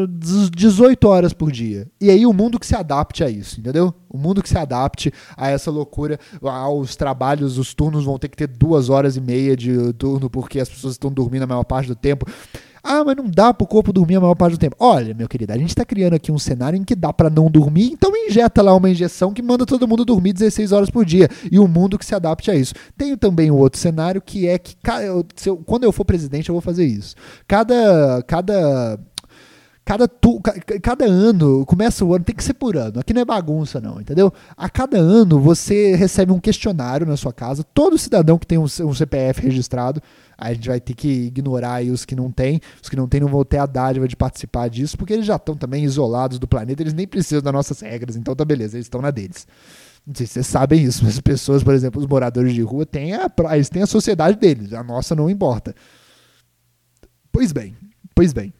18 0.08 1.08
horas 1.08 1.32
por 1.32 1.52
dia. 1.52 1.86
E 2.00 2.10
aí 2.10 2.26
o 2.26 2.32
mundo 2.32 2.58
que 2.58 2.66
se 2.66 2.74
adapte 2.74 3.22
a 3.22 3.30
isso, 3.30 3.60
entendeu? 3.60 3.94
O 4.08 4.18
mundo 4.18 4.42
que 4.42 4.48
se 4.48 4.58
adapte 4.58 5.12
a 5.36 5.48
essa 5.48 5.70
loucura, 5.70 6.18
aos 6.42 6.96
trabalhos, 6.96 7.58
os 7.58 7.74
turnos 7.74 8.04
vão 8.04 8.18
ter 8.18 8.28
que 8.28 8.36
ter 8.36 8.48
duas 8.48 8.88
horas 8.88 9.16
e 9.16 9.20
meia 9.20 9.56
de 9.56 9.92
turno 9.94 10.28
porque 10.28 10.58
as 10.58 10.68
pessoas 10.68 10.94
estão 10.94 11.10
dormindo 11.10 11.42
a 11.42 11.46
maior 11.46 11.64
parte 11.64 11.86
do 11.86 11.96
tempo. 11.96 12.26
Ah, 12.88 13.02
mas 13.04 13.16
não 13.16 13.28
dá 13.28 13.52
pro 13.52 13.66
corpo 13.66 13.92
dormir 13.92 14.14
a 14.14 14.20
maior 14.20 14.36
parte 14.36 14.52
do 14.52 14.58
tempo. 14.58 14.76
Olha, 14.78 15.12
meu 15.12 15.26
querido, 15.28 15.52
a 15.52 15.58
gente 15.58 15.74
tá 15.74 15.84
criando 15.84 16.14
aqui 16.14 16.30
um 16.30 16.38
cenário 16.38 16.76
em 16.76 16.84
que 16.84 16.94
dá 16.94 17.12
para 17.12 17.28
não 17.28 17.50
dormir, 17.50 17.90
então 17.92 18.12
injeta 18.16 18.62
lá 18.62 18.72
uma 18.76 18.88
injeção 18.88 19.32
que 19.32 19.42
manda 19.42 19.66
todo 19.66 19.88
mundo 19.88 20.04
dormir 20.04 20.32
16 20.32 20.70
horas 20.70 20.88
por 20.88 21.04
dia. 21.04 21.28
E 21.50 21.58
o 21.58 21.66
mundo 21.66 21.98
que 21.98 22.06
se 22.06 22.14
adapte 22.14 22.48
a 22.48 22.54
isso. 22.54 22.74
Tenho 22.96 23.16
também 23.16 23.50
um 23.50 23.56
outro 23.56 23.80
cenário 23.80 24.22
que 24.22 24.46
é 24.46 24.56
que 24.56 24.76
quando 25.64 25.82
eu 25.82 25.90
for 25.90 26.04
presidente 26.04 26.48
eu 26.48 26.54
vou 26.54 26.62
fazer 26.62 26.86
isso. 26.86 27.16
Cada, 27.48 28.22
cada 28.24 28.98
cada, 29.86 30.08
tu, 30.08 30.40
cada 30.82 31.04
ano, 31.04 31.64
começa 31.64 32.04
o 32.04 32.12
ano, 32.12 32.24
tem 32.24 32.34
que 32.34 32.42
ser 32.42 32.54
por 32.54 32.76
ano. 32.76 32.98
Aqui 32.98 33.14
não 33.14 33.22
é 33.22 33.24
bagunça, 33.24 33.80
não, 33.80 34.00
entendeu? 34.00 34.32
A 34.56 34.68
cada 34.68 34.98
ano 34.98 35.40
você 35.40 35.94
recebe 35.94 36.32
um 36.32 36.40
questionário 36.40 37.06
na 37.06 37.16
sua 37.16 37.32
casa. 37.32 37.62
Todo 37.62 37.96
cidadão 37.96 38.36
que 38.36 38.46
tem 38.46 38.58
um, 38.58 38.64
um 38.64 38.94
CPF 38.94 39.40
registrado, 39.40 40.02
a 40.38 40.52
gente 40.52 40.68
vai 40.68 40.80
ter 40.80 40.94
que 40.94 41.08
ignorar 41.08 41.82
os 41.84 42.04
que 42.04 42.14
não 42.14 42.30
têm. 42.30 42.60
Os 42.82 42.88
que 42.88 42.96
não 42.96 43.08
têm 43.08 43.20
não 43.20 43.28
vão 43.28 43.44
ter 43.44 43.58
a 43.58 43.66
dádiva 43.66 44.06
de 44.06 44.16
participar 44.16 44.68
disso, 44.68 44.96
porque 44.96 45.12
eles 45.12 45.26
já 45.26 45.36
estão 45.36 45.56
também 45.56 45.84
isolados 45.84 46.38
do 46.38 46.46
planeta, 46.46 46.82
eles 46.82 46.92
nem 46.92 47.06
precisam 47.06 47.42
das 47.42 47.52
nossas 47.52 47.80
regras, 47.80 48.16
então 48.16 48.34
tá 48.34 48.44
beleza, 48.44 48.76
eles 48.76 48.86
estão 48.86 49.00
na 49.00 49.10
deles. 49.10 49.46
Não 50.06 50.14
sei 50.14 50.26
se 50.26 50.34
vocês 50.34 50.46
sabem 50.46 50.84
isso, 50.84 51.04
mas 51.04 51.14
as 51.14 51.20
pessoas, 51.20 51.64
por 51.64 51.74
exemplo, 51.74 52.00
os 52.00 52.06
moradores 52.06 52.54
de 52.54 52.62
rua, 52.62 52.86
têm 52.86 53.14
a, 53.14 53.30
eles 53.54 53.68
têm 53.68 53.82
a 53.82 53.86
sociedade 53.86 54.38
deles, 54.38 54.72
a 54.72 54.84
nossa 54.84 55.14
não 55.14 55.28
importa. 55.28 55.74
Pois 57.32 57.50
bem, 57.50 57.74
pois 58.14 58.32
bem. 58.32 58.52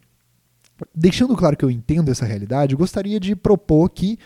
Deixando 0.95 1.37
claro 1.37 1.57
que 1.57 1.65
eu 1.65 1.71
entendo 1.71 2.11
essa 2.11 2.27
realidade, 2.27 2.75
gostaria 2.75 3.21
de 3.21 3.35
propor 3.37 3.89
que 3.91 4.19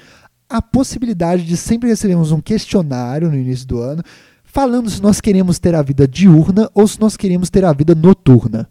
a 0.49 0.61
possibilidade 0.61 1.45
de 1.45 1.57
sempre 1.57 1.89
recebermos 1.89 2.33
um 2.33 2.41
questionário 2.41 3.31
no 3.31 3.37
início 3.37 3.67
do 3.67 3.81
ano 3.81 4.03
falando 4.51 4.91
se 4.91 5.01
nós 5.01 5.21
queremos 5.21 5.59
ter 5.59 5.75
a 5.75 5.83
vida 5.83 6.07
diurna 6.07 6.69
ou 6.75 6.87
se 6.87 7.01
nós 7.01 7.17
queremos 7.17 7.49
ter 7.51 7.65
a 7.65 7.73
vida 7.73 7.95
noturna. 7.95 8.69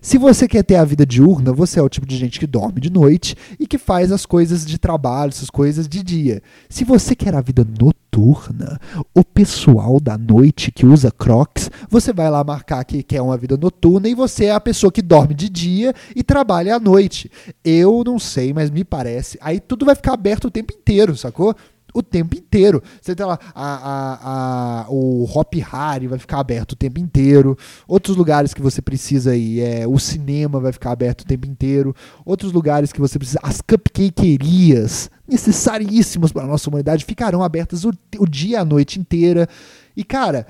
Se 0.00 0.18
você 0.18 0.46
quer 0.46 0.62
ter 0.62 0.76
a 0.76 0.84
vida 0.84 1.06
diurna, 1.06 1.52
você 1.52 1.78
é 1.78 1.82
o 1.82 1.88
tipo 1.88 2.06
de 2.06 2.16
gente 2.16 2.38
que 2.38 2.46
dorme 2.46 2.80
de 2.80 2.90
noite 2.90 3.34
e 3.58 3.66
que 3.66 3.78
faz 3.78 4.12
as 4.12 4.26
coisas 4.26 4.66
de 4.66 4.76
trabalho, 4.76 5.30
essas 5.30 5.48
coisas 5.48 5.88
de 5.88 6.02
dia. 6.02 6.42
Se 6.68 6.84
você 6.84 7.14
quer 7.14 7.34
a 7.34 7.40
vida 7.40 7.64
noturna, 7.80 8.78
o 9.14 9.24
pessoal 9.24 10.00
da 10.00 10.18
noite 10.18 10.70
que 10.70 10.84
usa 10.84 11.10
crocs, 11.10 11.70
você 11.88 12.12
vai 12.12 12.28
lá 12.28 12.42
marcar 12.44 12.84
que 12.84 13.02
quer 13.02 13.22
uma 13.22 13.36
vida 13.36 13.56
noturna 13.56 14.08
e 14.08 14.14
você 14.14 14.46
é 14.46 14.52
a 14.52 14.60
pessoa 14.60 14.92
que 14.92 15.00
dorme 15.00 15.34
de 15.34 15.48
dia 15.48 15.94
e 16.14 16.22
trabalha 16.22 16.76
à 16.76 16.80
noite. 16.80 17.30
Eu 17.64 18.02
não 18.04 18.18
sei, 18.18 18.52
mas 18.52 18.70
me 18.70 18.84
parece. 18.84 19.38
Aí 19.40 19.60
tudo 19.60 19.86
vai 19.86 19.94
ficar 19.94 20.14
aberto 20.14 20.46
o 20.46 20.50
tempo 20.50 20.74
inteiro, 20.74 21.16
sacou? 21.16 21.54
O 21.92 22.02
tempo 22.02 22.36
inteiro. 22.36 22.82
Você 23.00 23.14
tem 23.14 23.26
lá 23.26 23.38
a, 23.54 23.74
a, 23.74 24.82
a, 24.82 24.86
o 24.88 25.24
Hop 25.24 25.54
Harry 25.54 26.06
vai 26.06 26.18
ficar 26.18 26.40
aberto 26.40 26.72
o 26.72 26.76
tempo 26.76 26.98
inteiro. 26.98 27.56
Outros 27.86 28.16
lugares 28.16 28.54
que 28.54 28.62
você 28.62 28.80
precisa 28.80 29.36
ir, 29.36 29.60
é, 29.60 29.86
o 29.86 29.98
cinema 29.98 30.60
vai 30.60 30.72
ficar 30.72 30.92
aberto 30.92 31.22
o 31.22 31.26
tempo 31.26 31.46
inteiro. 31.46 31.94
Outros 32.24 32.52
lugares 32.52 32.92
que 32.92 33.00
você 33.00 33.18
precisa, 33.18 33.38
as 33.42 33.60
cupcakeerias, 33.60 35.10
necessaríssimos 35.28 36.32
para 36.32 36.44
a 36.44 36.46
nossa 36.46 36.68
humanidade, 36.68 37.04
ficarão 37.04 37.42
abertas 37.42 37.84
o, 37.84 37.92
o 38.18 38.26
dia 38.26 38.60
a 38.60 38.64
noite 38.64 38.98
inteira. 38.98 39.48
E 39.96 40.04
cara, 40.04 40.46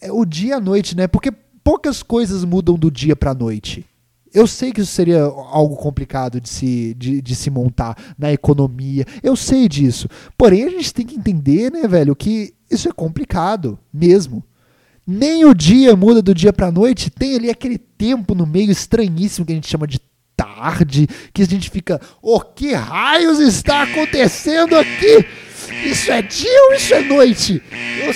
é 0.00 0.12
o 0.12 0.24
dia 0.24 0.56
a 0.56 0.60
noite, 0.60 0.96
né? 0.96 1.06
Porque 1.06 1.32
poucas 1.62 2.02
coisas 2.02 2.44
mudam 2.44 2.76
do 2.76 2.90
dia 2.90 3.16
para 3.16 3.32
a 3.32 3.34
noite. 3.34 3.84
Eu 4.38 4.46
sei 4.46 4.70
que 4.70 4.80
isso 4.80 4.92
seria 4.92 5.22
algo 5.22 5.74
complicado 5.74 6.40
de 6.40 6.48
se, 6.48 6.94
de, 6.94 7.20
de, 7.20 7.34
se 7.34 7.50
montar 7.50 7.96
na 8.16 8.32
economia. 8.32 9.04
Eu 9.20 9.34
sei 9.34 9.68
disso. 9.68 10.08
Porém, 10.36 10.62
a 10.62 10.70
gente 10.70 10.94
tem 10.94 11.04
que 11.04 11.16
entender, 11.16 11.72
né, 11.72 11.88
velho, 11.88 12.14
que 12.14 12.54
isso 12.70 12.88
é 12.88 12.92
complicado 12.92 13.76
mesmo. 13.92 14.44
Nem 15.04 15.44
o 15.44 15.52
dia 15.52 15.96
muda 15.96 16.22
do 16.22 16.32
dia 16.32 16.52
para 16.52 16.70
noite. 16.70 17.10
Tem 17.10 17.34
ali 17.34 17.50
aquele 17.50 17.78
tempo 17.78 18.32
no 18.32 18.46
meio 18.46 18.70
estranhíssimo 18.70 19.44
que 19.44 19.50
a 19.50 19.56
gente 19.56 19.66
chama 19.66 19.88
de 19.88 20.00
tarde, 20.36 21.08
que 21.34 21.42
a 21.42 21.46
gente 21.46 21.68
fica, 21.68 22.00
oh, 22.22 22.38
que 22.38 22.72
raios 22.74 23.40
está 23.40 23.82
acontecendo 23.82 24.76
aqui? 24.76 25.26
Isso 25.84 26.12
é 26.12 26.22
dia 26.22 26.64
ou 26.68 26.74
isso 26.74 26.94
é 26.94 27.00
noite? 27.02 27.60
Eu 28.04 28.12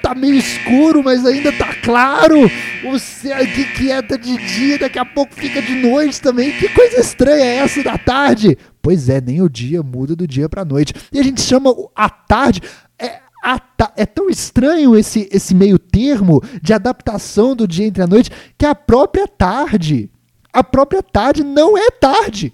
tá 0.00 0.14
meio 0.14 0.36
escuro, 0.36 1.02
mas 1.02 1.24
ainda 1.26 1.52
tá 1.52 1.74
claro. 1.82 2.50
O 2.84 2.98
céu 2.98 3.38
que 3.46 3.64
quieta 3.74 4.16
de 4.16 4.36
dia, 4.36 4.78
daqui 4.78 4.98
a 4.98 5.04
pouco 5.04 5.34
fica 5.34 5.60
de 5.60 5.74
noite 5.74 6.20
também. 6.20 6.52
Que 6.52 6.68
coisa 6.68 7.00
estranha 7.00 7.44
é 7.44 7.56
essa 7.56 7.82
da 7.82 7.98
tarde? 7.98 8.56
Pois 8.80 9.08
é, 9.08 9.20
nem 9.20 9.42
o 9.42 9.48
dia 9.48 9.82
muda 9.82 10.16
do 10.16 10.26
dia 10.26 10.48
pra 10.48 10.64
noite. 10.64 10.94
E 11.12 11.18
a 11.18 11.22
gente 11.22 11.40
chama 11.40 11.74
a 11.94 12.08
tarde. 12.08 12.62
É, 12.98 13.20
a 13.42 13.58
ta 13.58 13.92
é 13.96 14.06
tão 14.06 14.28
estranho 14.28 14.96
esse, 14.96 15.28
esse 15.32 15.54
meio 15.54 15.78
termo 15.78 16.42
de 16.62 16.72
adaptação 16.72 17.54
do 17.54 17.66
dia 17.66 17.86
entre 17.86 18.02
a 18.02 18.06
noite 18.06 18.30
que 18.56 18.66
a 18.66 18.74
própria 18.74 19.28
tarde, 19.28 20.10
a 20.52 20.64
própria 20.64 21.02
tarde 21.02 21.44
não 21.44 21.76
é 21.76 21.90
tarde. 21.90 22.52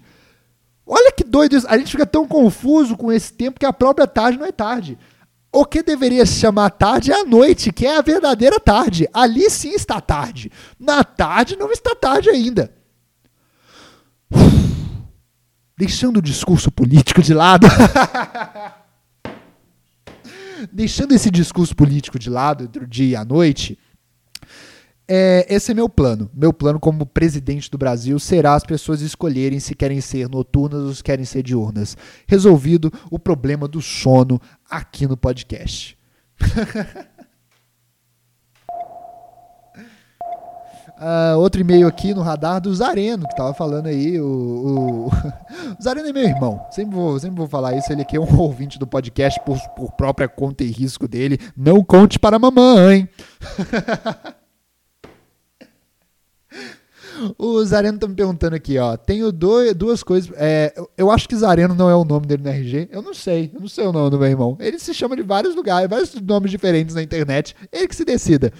Olha 0.86 1.12
que 1.12 1.24
doido 1.24 1.56
isso. 1.56 1.66
A 1.68 1.78
gente 1.78 1.90
fica 1.90 2.04
tão 2.06 2.26
confuso 2.26 2.96
com 2.96 3.10
esse 3.10 3.32
tempo 3.32 3.58
que 3.58 3.66
a 3.66 3.72
própria 3.72 4.06
tarde 4.06 4.38
não 4.38 4.46
é 4.46 4.52
tarde. 4.52 4.98
O 5.54 5.64
que 5.64 5.84
deveria 5.84 6.26
se 6.26 6.40
chamar 6.40 6.68
tarde 6.68 7.12
é 7.12 7.20
a 7.20 7.24
noite, 7.24 7.72
que 7.72 7.86
é 7.86 7.96
a 7.96 8.02
verdadeira 8.02 8.58
tarde. 8.58 9.08
Ali 9.14 9.48
sim 9.48 9.70
está 9.70 10.00
tarde. 10.00 10.50
Na 10.76 11.04
tarde 11.04 11.54
não 11.54 11.70
está 11.70 11.94
tarde 11.94 12.28
ainda. 12.28 12.74
Deixando 15.78 16.16
o 16.16 16.22
discurso 16.22 16.72
político 16.72 17.22
de 17.22 17.32
lado. 17.32 17.68
Deixando 20.72 21.14
esse 21.14 21.30
discurso 21.30 21.76
político 21.76 22.18
de 22.18 22.28
lado 22.28 22.64
entre 22.64 22.82
o 22.82 22.86
dia 22.88 23.10
e 23.10 23.14
a 23.16 23.24
noite, 23.24 23.78
é, 25.06 25.46
esse 25.50 25.70
é 25.70 25.74
meu 25.74 25.88
plano. 25.88 26.30
Meu 26.34 26.52
plano 26.52 26.80
como 26.80 27.04
presidente 27.04 27.70
do 27.70 27.76
Brasil 27.76 28.18
será 28.18 28.54
as 28.54 28.64
pessoas 28.64 29.02
escolherem 29.02 29.60
se 29.60 29.74
querem 29.74 30.00
ser 30.00 30.28
noturnas 30.28 30.82
ou 30.82 30.94
se 30.94 31.04
querem 31.04 31.26
ser 31.26 31.42
diurnas. 31.42 31.96
Resolvido 32.26 32.90
o 33.10 33.18
problema 33.18 33.68
do 33.68 33.82
sono 33.82 34.40
aqui 34.76 35.06
no 35.06 35.16
podcast. 35.16 35.96
Uh, 40.98 41.38
outro 41.38 41.60
e-mail 41.60 41.86
aqui 41.86 42.12
no 42.12 42.22
radar 42.22 42.60
do 42.60 42.74
Zareno, 42.74 43.26
que 43.28 43.36
tava 43.36 43.54
falando 43.54 43.86
aí. 43.86 44.20
O, 44.20 44.26
o... 44.26 45.06
o 45.78 45.82
Zareno 45.82 46.08
é 46.08 46.12
meu 46.12 46.24
irmão. 46.24 46.66
Sempre 46.70 46.94
vou, 46.94 47.18
sempre 47.18 47.36
vou 47.36 47.48
falar 47.48 47.76
isso. 47.76 47.92
Ele 47.92 48.02
aqui 48.02 48.16
é 48.16 48.20
um 48.20 48.36
ouvinte 48.38 48.78
do 48.78 48.86
podcast 48.86 49.40
por, 49.44 49.58
por 49.70 49.92
própria 49.92 50.28
conta 50.28 50.64
e 50.64 50.70
risco 50.70 51.06
dele. 51.06 51.38
Não 51.56 51.84
conte 51.84 52.18
para 52.18 52.36
a 52.36 52.40
mamãe. 52.40 53.08
O 57.38 57.64
Zareno 57.64 57.98
tá 57.98 58.06
me 58.06 58.14
perguntando 58.14 58.56
aqui, 58.56 58.78
ó. 58.78 58.96
Tenho 58.96 59.30
dois, 59.30 59.74
duas 59.74 60.02
coisas. 60.02 60.30
É, 60.36 60.74
eu, 60.96 61.10
acho 61.10 61.28
que 61.28 61.36
Zareno 61.36 61.74
não 61.74 61.88
é 61.88 61.94
o 61.94 62.04
nome 62.04 62.26
dele 62.26 62.42
no 62.42 62.48
RG. 62.48 62.88
Eu 62.90 63.02
não 63.02 63.14
sei. 63.14 63.50
Eu 63.54 63.60
não 63.60 63.68
sei 63.68 63.86
o 63.86 63.92
nome 63.92 64.10
do 64.10 64.18
meu 64.18 64.28
irmão. 64.28 64.56
Ele 64.60 64.78
se 64.78 64.92
chama 64.92 65.16
de 65.16 65.22
vários 65.22 65.54
lugares, 65.54 65.88
vários 65.88 66.14
nomes 66.20 66.50
diferentes 66.50 66.94
na 66.94 67.02
internet. 67.02 67.54
Ele 67.72 67.88
que 67.88 67.96
se 67.96 68.04
decida. 68.04 68.52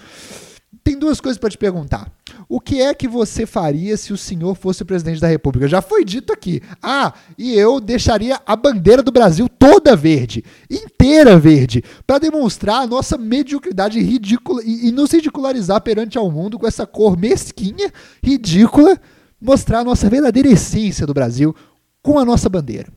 Tem 0.85 0.95
duas 0.95 1.19
coisas 1.19 1.39
para 1.39 1.49
te 1.49 1.57
perguntar. 1.57 2.11
O 2.47 2.61
que 2.61 2.79
é 2.79 2.93
que 2.93 3.07
você 3.07 3.47
faria 3.47 3.97
se 3.97 4.13
o 4.13 4.17
senhor 4.17 4.53
fosse 4.53 4.85
presidente 4.85 5.19
da 5.19 5.27
República? 5.27 5.67
Já 5.67 5.81
foi 5.81 6.05
dito 6.05 6.31
aqui. 6.31 6.61
Ah, 6.79 7.11
e 7.35 7.55
eu 7.55 7.79
deixaria 7.81 8.39
a 8.45 8.55
bandeira 8.55 9.01
do 9.01 9.11
Brasil 9.11 9.49
toda 9.49 9.95
verde, 9.95 10.45
inteira 10.69 11.39
verde, 11.39 11.83
para 12.05 12.19
demonstrar 12.19 12.83
a 12.83 12.87
nossa 12.87 13.17
mediocridade 13.17 13.99
ridícula 13.99 14.61
e, 14.63 14.89
e 14.89 14.91
nos 14.91 15.11
ridicularizar 15.11 15.81
perante 15.81 16.19
ao 16.19 16.29
mundo 16.29 16.59
com 16.59 16.67
essa 16.67 16.85
cor 16.85 17.17
mesquinha, 17.17 17.91
ridícula, 18.23 19.01
mostrar 19.41 19.79
a 19.79 19.83
nossa 19.83 20.07
verdadeira 20.07 20.49
essência 20.49 21.07
do 21.07 21.15
Brasil 21.15 21.55
com 21.99 22.19
a 22.19 22.23
nossa 22.23 22.47
bandeira. 22.47 22.89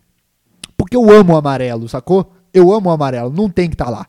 Porque 0.76 0.94
eu 0.94 1.10
amo 1.10 1.32
o 1.32 1.36
amarelo, 1.36 1.88
sacou? 1.88 2.34
Eu 2.52 2.70
amo 2.70 2.90
o 2.90 2.92
amarelo, 2.92 3.32
não 3.32 3.48
tem 3.48 3.66
que 3.66 3.76
estar 3.76 3.86
tá 3.86 3.90
lá. 3.90 4.06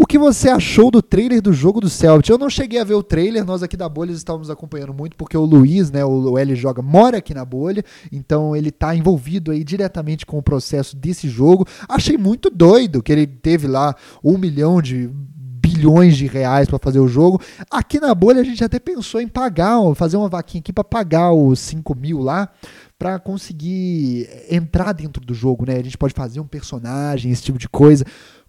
O 0.00 0.06
que 0.06 0.16
você 0.16 0.48
achou 0.48 0.92
do 0.92 1.02
trailer 1.02 1.42
do 1.42 1.52
jogo 1.52 1.80
do 1.80 1.90
Celtic? 1.90 2.30
Eu 2.30 2.38
não 2.38 2.48
cheguei 2.48 2.78
a 2.78 2.84
ver 2.84 2.94
o 2.94 3.02
trailer, 3.02 3.44
nós 3.44 3.64
aqui 3.64 3.76
da 3.76 3.88
bolha 3.88 4.12
estávamos 4.12 4.48
acompanhando 4.48 4.94
muito, 4.94 5.16
porque 5.16 5.36
o 5.36 5.44
Luiz, 5.44 5.90
né, 5.90 6.04
o 6.04 6.38
L 6.38 6.54
joga, 6.54 6.80
mora 6.80 7.18
aqui 7.18 7.34
na 7.34 7.44
bolha, 7.44 7.84
então 8.12 8.54
ele 8.54 8.68
está 8.68 8.94
envolvido 8.94 9.50
aí 9.50 9.64
diretamente 9.64 10.24
com 10.24 10.38
o 10.38 10.42
processo 10.42 10.96
desse 10.96 11.28
jogo. 11.28 11.66
Achei 11.88 12.16
muito 12.16 12.48
doido 12.48 13.02
que 13.02 13.10
ele 13.10 13.26
teve 13.26 13.66
lá 13.66 13.92
um 14.22 14.38
milhão 14.38 14.80
de 14.80 15.10
bilhões 15.60 16.16
de 16.16 16.28
reais 16.28 16.68
para 16.68 16.78
fazer 16.78 17.00
o 17.00 17.08
jogo. 17.08 17.40
Aqui 17.68 17.98
na 17.98 18.14
bolha 18.14 18.40
a 18.40 18.44
gente 18.44 18.62
até 18.62 18.78
pensou 18.78 19.20
em 19.20 19.26
pagar, 19.26 19.80
fazer 19.96 20.16
uma 20.16 20.28
vaquinha 20.28 20.60
aqui 20.60 20.72
para 20.72 20.84
pagar 20.84 21.32
os 21.32 21.58
5 21.58 21.96
mil 21.96 22.20
lá, 22.20 22.48
para 22.96 23.18
conseguir 23.18 24.28
entrar 24.48 24.92
dentro 24.92 25.24
do 25.24 25.34
jogo, 25.34 25.66
né? 25.66 25.74
A 25.74 25.82
gente 25.82 25.98
pode 25.98 26.14
fazer 26.14 26.38
um 26.38 26.46
personagem, 26.46 27.32
esse 27.32 27.42
tipo 27.42 27.58
de 27.58 27.68
coisa. 27.68 28.04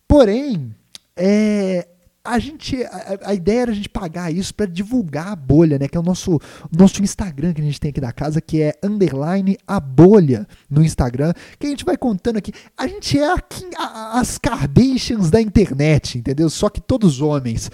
Porém, 0.07 0.75
é, 1.19 1.87
a 2.23 2.37
gente 2.37 2.83
a, 2.83 3.19
a, 3.25 3.33
ideia 3.33 3.61
era 3.61 3.71
a 3.71 3.73
gente 3.73 3.89
pagar 3.89 4.31
isso 4.31 4.53
para 4.53 4.65
divulgar 4.65 5.27
a 5.29 5.35
bolha, 5.35 5.79
né? 5.79 5.87
Que 5.87 5.97
é 5.97 5.99
o 5.99 6.03
nosso 6.03 6.39
nosso 6.71 7.01
Instagram 7.01 7.53
que 7.53 7.61
a 7.61 7.63
gente 7.63 7.79
tem 7.79 7.89
aqui 7.89 8.01
da 8.01 8.11
casa, 8.11 8.39
que 8.39 8.61
é 8.61 8.73
underline 8.83 9.57
a 9.67 9.79
bolha 9.79 10.47
no 10.69 10.83
Instagram, 10.83 11.33
que 11.57 11.67
a 11.67 11.69
gente 11.69 11.83
vai 11.83 11.97
contando 11.97 12.37
aqui. 12.37 12.51
A 12.77 12.87
gente 12.87 13.17
é 13.19 13.33
aqui 13.33 13.65
as 13.77 14.37
Kardashians 14.37 15.29
da 15.29 15.41
internet, 15.41 16.17
entendeu? 16.17 16.49
Só 16.49 16.69
que 16.69 16.81
todos 16.81 17.21
homens. 17.21 17.69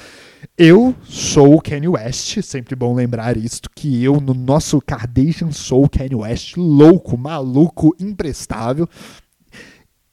Eu 0.57 0.95
sou 1.03 1.55
o 1.55 1.61
Kanye 1.61 1.87
West, 1.87 2.41
sempre 2.43 2.75
bom 2.75 2.93
lembrar 2.93 3.35
isso, 3.35 3.61
que 3.75 4.03
eu 4.03 4.21
no 4.21 4.33
nosso 4.33 4.79
Kardashian 4.79 5.51
sou 5.51 5.85
o 5.85 5.89
Kanye 5.89 6.15
West, 6.15 6.55
louco, 6.55 7.17
maluco, 7.17 7.95
imprestável. 7.99 8.87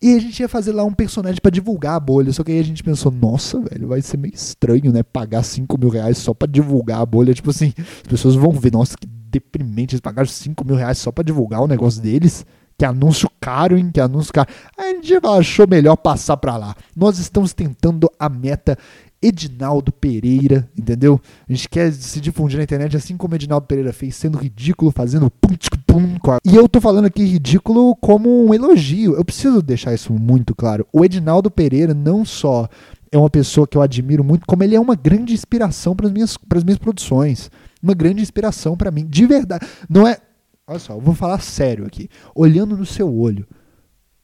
E 0.02 0.16
a 0.16 0.18
gente 0.18 0.40
ia 0.40 0.48
fazer 0.48 0.72
lá 0.72 0.82
um 0.84 0.92
personagem 0.92 1.40
para 1.40 1.50
divulgar 1.50 1.94
a 1.94 2.00
bolha. 2.00 2.32
Só 2.32 2.42
que 2.42 2.50
aí 2.50 2.58
a 2.58 2.64
gente 2.64 2.82
pensou, 2.82 3.12
nossa, 3.12 3.60
velho, 3.60 3.86
vai 3.86 4.02
ser 4.02 4.16
meio 4.16 4.34
estranho, 4.34 4.92
né? 4.92 5.04
Pagar 5.04 5.44
5 5.44 5.78
mil 5.78 5.88
reais 5.88 6.18
só 6.18 6.34
pra 6.34 6.48
divulgar 6.48 7.00
a 7.00 7.06
bolha. 7.06 7.32
Tipo 7.32 7.50
assim, 7.50 7.72
as 7.78 8.08
pessoas 8.08 8.34
vão 8.34 8.50
ver, 8.50 8.72
nossa, 8.72 8.96
que 8.98 9.06
deprimente. 9.06 9.94
Eles 9.94 10.00
pagaram 10.00 10.28
5 10.28 10.66
mil 10.66 10.74
reais 10.74 10.98
só 10.98 11.12
pra 11.12 11.22
divulgar 11.22 11.60
o 11.60 11.68
negócio 11.68 12.02
deles. 12.02 12.44
Que 12.76 12.84
anúncio 12.84 13.30
caro, 13.40 13.78
hein? 13.78 13.90
Que 13.92 14.00
anúncio 14.00 14.32
caro. 14.32 14.48
Aí 14.76 14.90
a 14.90 14.94
gente 14.94 15.14
achou 15.24 15.68
melhor 15.68 15.94
passar 15.94 16.36
pra 16.36 16.56
lá. 16.56 16.74
Nós 16.96 17.20
estamos 17.20 17.52
tentando 17.52 18.10
a 18.18 18.28
meta 18.28 18.76
Edinaldo 19.22 19.92
Pereira, 19.92 20.68
entendeu? 20.76 21.20
A 21.48 21.52
gente 21.52 21.68
quer 21.68 21.92
se 21.92 22.20
difundir 22.20 22.56
na 22.56 22.64
internet 22.64 22.96
assim 22.96 23.16
como 23.16 23.34
Edinaldo 23.36 23.66
Pereira 23.66 23.92
fez, 23.92 24.16
sendo 24.16 24.36
ridículo, 24.36 24.90
fazendo 24.90 25.30
pum, 25.30 25.54
pum. 25.86 26.16
E 26.44 26.56
eu 26.56 26.68
tô 26.68 26.80
falando 26.80 27.04
aqui 27.04 27.24
ridículo 27.24 27.94
como 27.96 28.46
um 28.46 28.52
elogio. 28.52 29.14
Eu 29.14 29.24
preciso 29.24 29.62
deixar 29.62 29.94
isso 29.94 30.12
muito 30.12 30.54
claro. 30.54 30.86
O 30.92 31.04
Edinaldo 31.04 31.50
Pereira 31.50 31.94
não 31.94 32.24
só 32.24 32.68
é 33.12 33.16
uma 33.16 33.30
pessoa 33.30 33.66
que 33.66 33.76
eu 33.76 33.82
admiro 33.82 34.24
muito, 34.24 34.44
como 34.46 34.64
ele 34.64 34.74
é 34.74 34.80
uma 34.80 34.96
grande 34.96 35.32
inspiração 35.32 35.94
para 35.94 36.06
as 36.06 36.12
minhas, 36.12 36.36
minhas 36.64 36.78
produções. 36.78 37.50
Uma 37.80 37.94
grande 37.94 38.22
inspiração 38.22 38.76
para 38.76 38.90
mim, 38.90 39.06
de 39.06 39.26
verdade. 39.26 39.66
Não 39.88 40.06
é. 40.06 40.18
Olha 40.66 40.78
só, 40.78 40.94
eu 40.94 41.00
vou 41.00 41.14
falar 41.14 41.40
sério 41.40 41.86
aqui. 41.86 42.08
Olhando 42.34 42.76
no 42.76 42.86
seu 42.86 43.12
olho, 43.14 43.46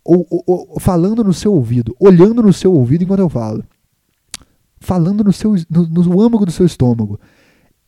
ou, 0.05 0.27
ou, 0.31 0.69
ou 0.71 0.81
falando 0.81 1.23
no 1.23 1.35
seu 1.35 1.53
ouvido, 1.53 1.95
olhando 2.01 2.43
no 2.43 2.53
seu 2.53 2.73
ouvido 2.73 3.05
enquanto 3.05 3.21
eu 3.21 3.29
falo 3.29 3.63
falando 4.81 5.25
no, 5.25 5.33
seu, 5.33 5.55
no, 5.69 5.87
no 5.87 6.21
âmago 6.21 6.47
do 6.47 6.53
seu 6.53 6.67
estômago. 6.67 7.19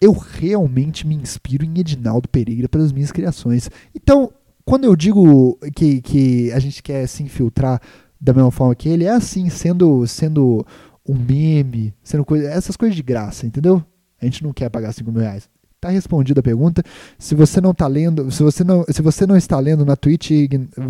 Eu 0.01 0.13
realmente 0.13 1.07
me 1.07 1.15
inspiro 1.15 1.65
em 1.65 1.79
Edinaldo 1.79 2.29
Pereira 2.29 2.69
pelas 2.69 2.93
minhas 2.93 3.13
criações. 3.13 3.71
Então, 3.95 4.33
quando 4.65 4.85
eu 4.85 4.97
digo 4.97 5.59
que, 5.75 6.01
que 6.01 6.53
a 6.53 6.59
gente 6.59 6.83
quer 6.83 7.07
se 7.07 7.23
infiltrar 7.23 7.81
da 8.21 8.33
mesma 8.33 8.51
forma 8.51 8.75
que 8.75 8.89
ele, 8.89 9.05
é 9.05 9.11
assim, 9.11 9.49
sendo, 9.49 10.07
sendo 10.07 10.65
um 11.09 11.15
meme, 11.15 11.95
sendo 12.03 12.25
coisa, 12.25 12.49
essas 12.49 12.77
coisas 12.77 12.95
de 12.95 13.03
graça, 13.03 13.47
entendeu? 13.47 13.85
A 14.21 14.25
gente 14.25 14.43
não 14.43 14.53
quer 14.53 14.69
pagar 14.69 14.93
5 14.93 15.11
mil 15.11 15.23
reais. 15.23 15.49
Tá 15.81 15.89
respondida 15.89 16.41
a 16.41 16.43
pergunta. 16.43 16.83
Se 17.19 17.35
você 17.35 17.59
não 17.59 17.73
tá 17.73 17.87
lendo, 17.87 18.31
se 18.31 18.43
você 18.43 18.63
não, 18.63 18.85
se 18.87 19.01
você 19.01 19.27
não 19.27 19.35
está 19.35 19.59
lendo 19.59 19.83
na 19.83 19.97
Twitch, 19.97 20.31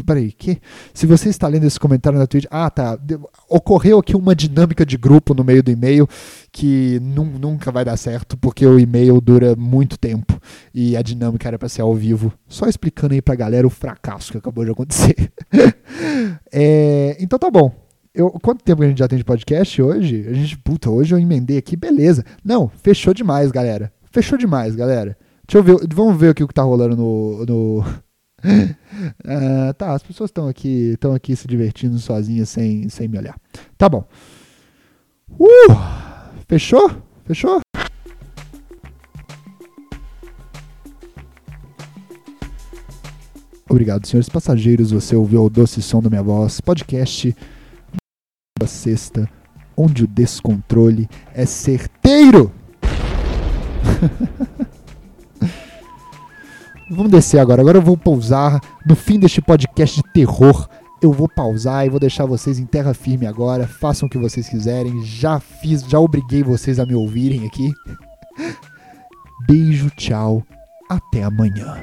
peraí, 0.04 0.32
que? 0.32 0.58
Se 0.92 1.06
você 1.06 1.28
está 1.28 1.46
lendo 1.46 1.64
esse 1.64 1.78
comentário 1.78 2.18
na 2.18 2.26
Twitch, 2.26 2.46
ah, 2.50 2.68
tá. 2.68 2.98
Ocorreu 3.48 4.00
aqui 4.00 4.16
uma 4.16 4.34
dinâmica 4.34 4.84
de 4.84 4.96
grupo 4.96 5.32
no 5.32 5.44
meio 5.44 5.62
do 5.62 5.70
e-mail 5.70 6.08
que 6.50 6.98
nunca 7.00 7.70
vai 7.70 7.84
dar 7.84 7.96
certo 7.96 8.36
porque 8.36 8.66
o 8.66 8.80
e-mail 8.80 9.20
dura 9.20 9.54
muito 9.54 9.96
tempo 9.96 10.40
e 10.74 10.96
a 10.96 11.02
dinâmica 11.02 11.46
era 11.46 11.56
para 11.56 11.68
ser 11.68 11.82
ao 11.82 11.94
vivo. 11.94 12.32
Só 12.48 12.66
explicando 12.66 13.14
aí 13.14 13.22
pra 13.22 13.36
galera 13.36 13.68
o 13.68 13.70
fracasso 13.70 14.32
que 14.32 14.38
acabou 14.38 14.64
de 14.64 14.72
acontecer. 14.72 15.14
é, 16.50 17.16
então 17.20 17.38
tá 17.38 17.48
bom. 17.48 17.72
Eu, 18.12 18.28
quanto 18.42 18.64
tempo 18.64 18.82
a 18.82 18.88
gente 18.88 18.98
já 18.98 19.06
tem 19.06 19.18
de 19.18 19.24
podcast 19.24 19.80
hoje? 19.80 20.26
A 20.28 20.32
gente, 20.32 20.58
puta, 20.58 20.90
hoje 20.90 21.14
eu 21.14 21.18
emendei 21.20 21.58
aqui, 21.58 21.76
beleza. 21.76 22.24
Não, 22.44 22.68
fechou 22.82 23.14
demais, 23.14 23.52
galera. 23.52 23.92
Fechou 24.10 24.36
demais, 24.36 24.74
galera. 24.74 25.16
Deixa 25.46 25.58
eu 25.58 25.62
ver, 25.62 25.86
vamos 25.94 26.18
ver 26.18 26.30
aqui 26.30 26.42
o 26.42 26.48
que 26.48 26.54
tá 26.54 26.62
rolando 26.62 26.96
no. 26.96 27.46
no... 27.46 27.78
uh, 27.80 29.74
tá, 29.78 29.94
as 29.94 30.02
pessoas 30.02 30.28
estão 30.28 30.48
aqui, 30.48 30.92
estão 30.94 31.14
aqui 31.14 31.36
se 31.36 31.46
divertindo 31.46 31.98
sozinhas 31.98 32.48
sem, 32.48 32.88
sem 32.88 33.06
me 33.06 33.18
olhar. 33.18 33.38
Tá 33.78 33.88
bom. 33.88 34.04
Uh, 35.30 35.72
fechou? 36.48 36.90
Fechou? 37.24 37.60
Obrigado, 43.68 44.04
senhores 44.06 44.28
passageiros. 44.28 44.90
Você 44.90 45.14
ouviu 45.14 45.44
o 45.44 45.50
doce 45.50 45.80
som 45.80 46.02
da 46.02 46.10
minha 46.10 46.22
voz. 46.22 46.60
Podcast 46.60 47.34
da 48.58 48.66
sexta, 48.66 49.30
onde 49.76 50.02
o 50.02 50.08
descontrole 50.08 51.08
é 51.32 51.46
certeiro. 51.46 52.52
Vamos 56.90 57.10
descer 57.12 57.38
agora. 57.38 57.62
Agora 57.62 57.78
eu 57.78 57.82
vou 57.82 57.96
pousar 57.96 58.60
no 58.84 58.96
fim 58.96 59.18
deste 59.18 59.40
podcast 59.40 59.96
de 59.96 60.12
terror. 60.12 60.68
Eu 61.00 61.12
vou 61.12 61.28
pausar 61.28 61.86
e 61.86 61.88
vou 61.88 62.00
deixar 62.00 62.26
vocês 62.26 62.58
em 62.58 62.66
terra 62.66 62.92
firme 62.92 63.26
agora. 63.26 63.66
Façam 63.66 64.06
o 64.06 64.10
que 64.10 64.18
vocês 64.18 64.48
quiserem. 64.48 65.04
Já 65.04 65.38
fiz, 65.38 65.82
já 65.82 66.00
obriguei 66.00 66.42
vocês 66.42 66.80
a 66.80 66.86
me 66.86 66.94
ouvirem 66.94 67.46
aqui. 67.46 67.72
Beijo, 69.46 69.88
tchau. 69.90 70.42
Até 70.88 71.22
amanhã. 71.22 71.80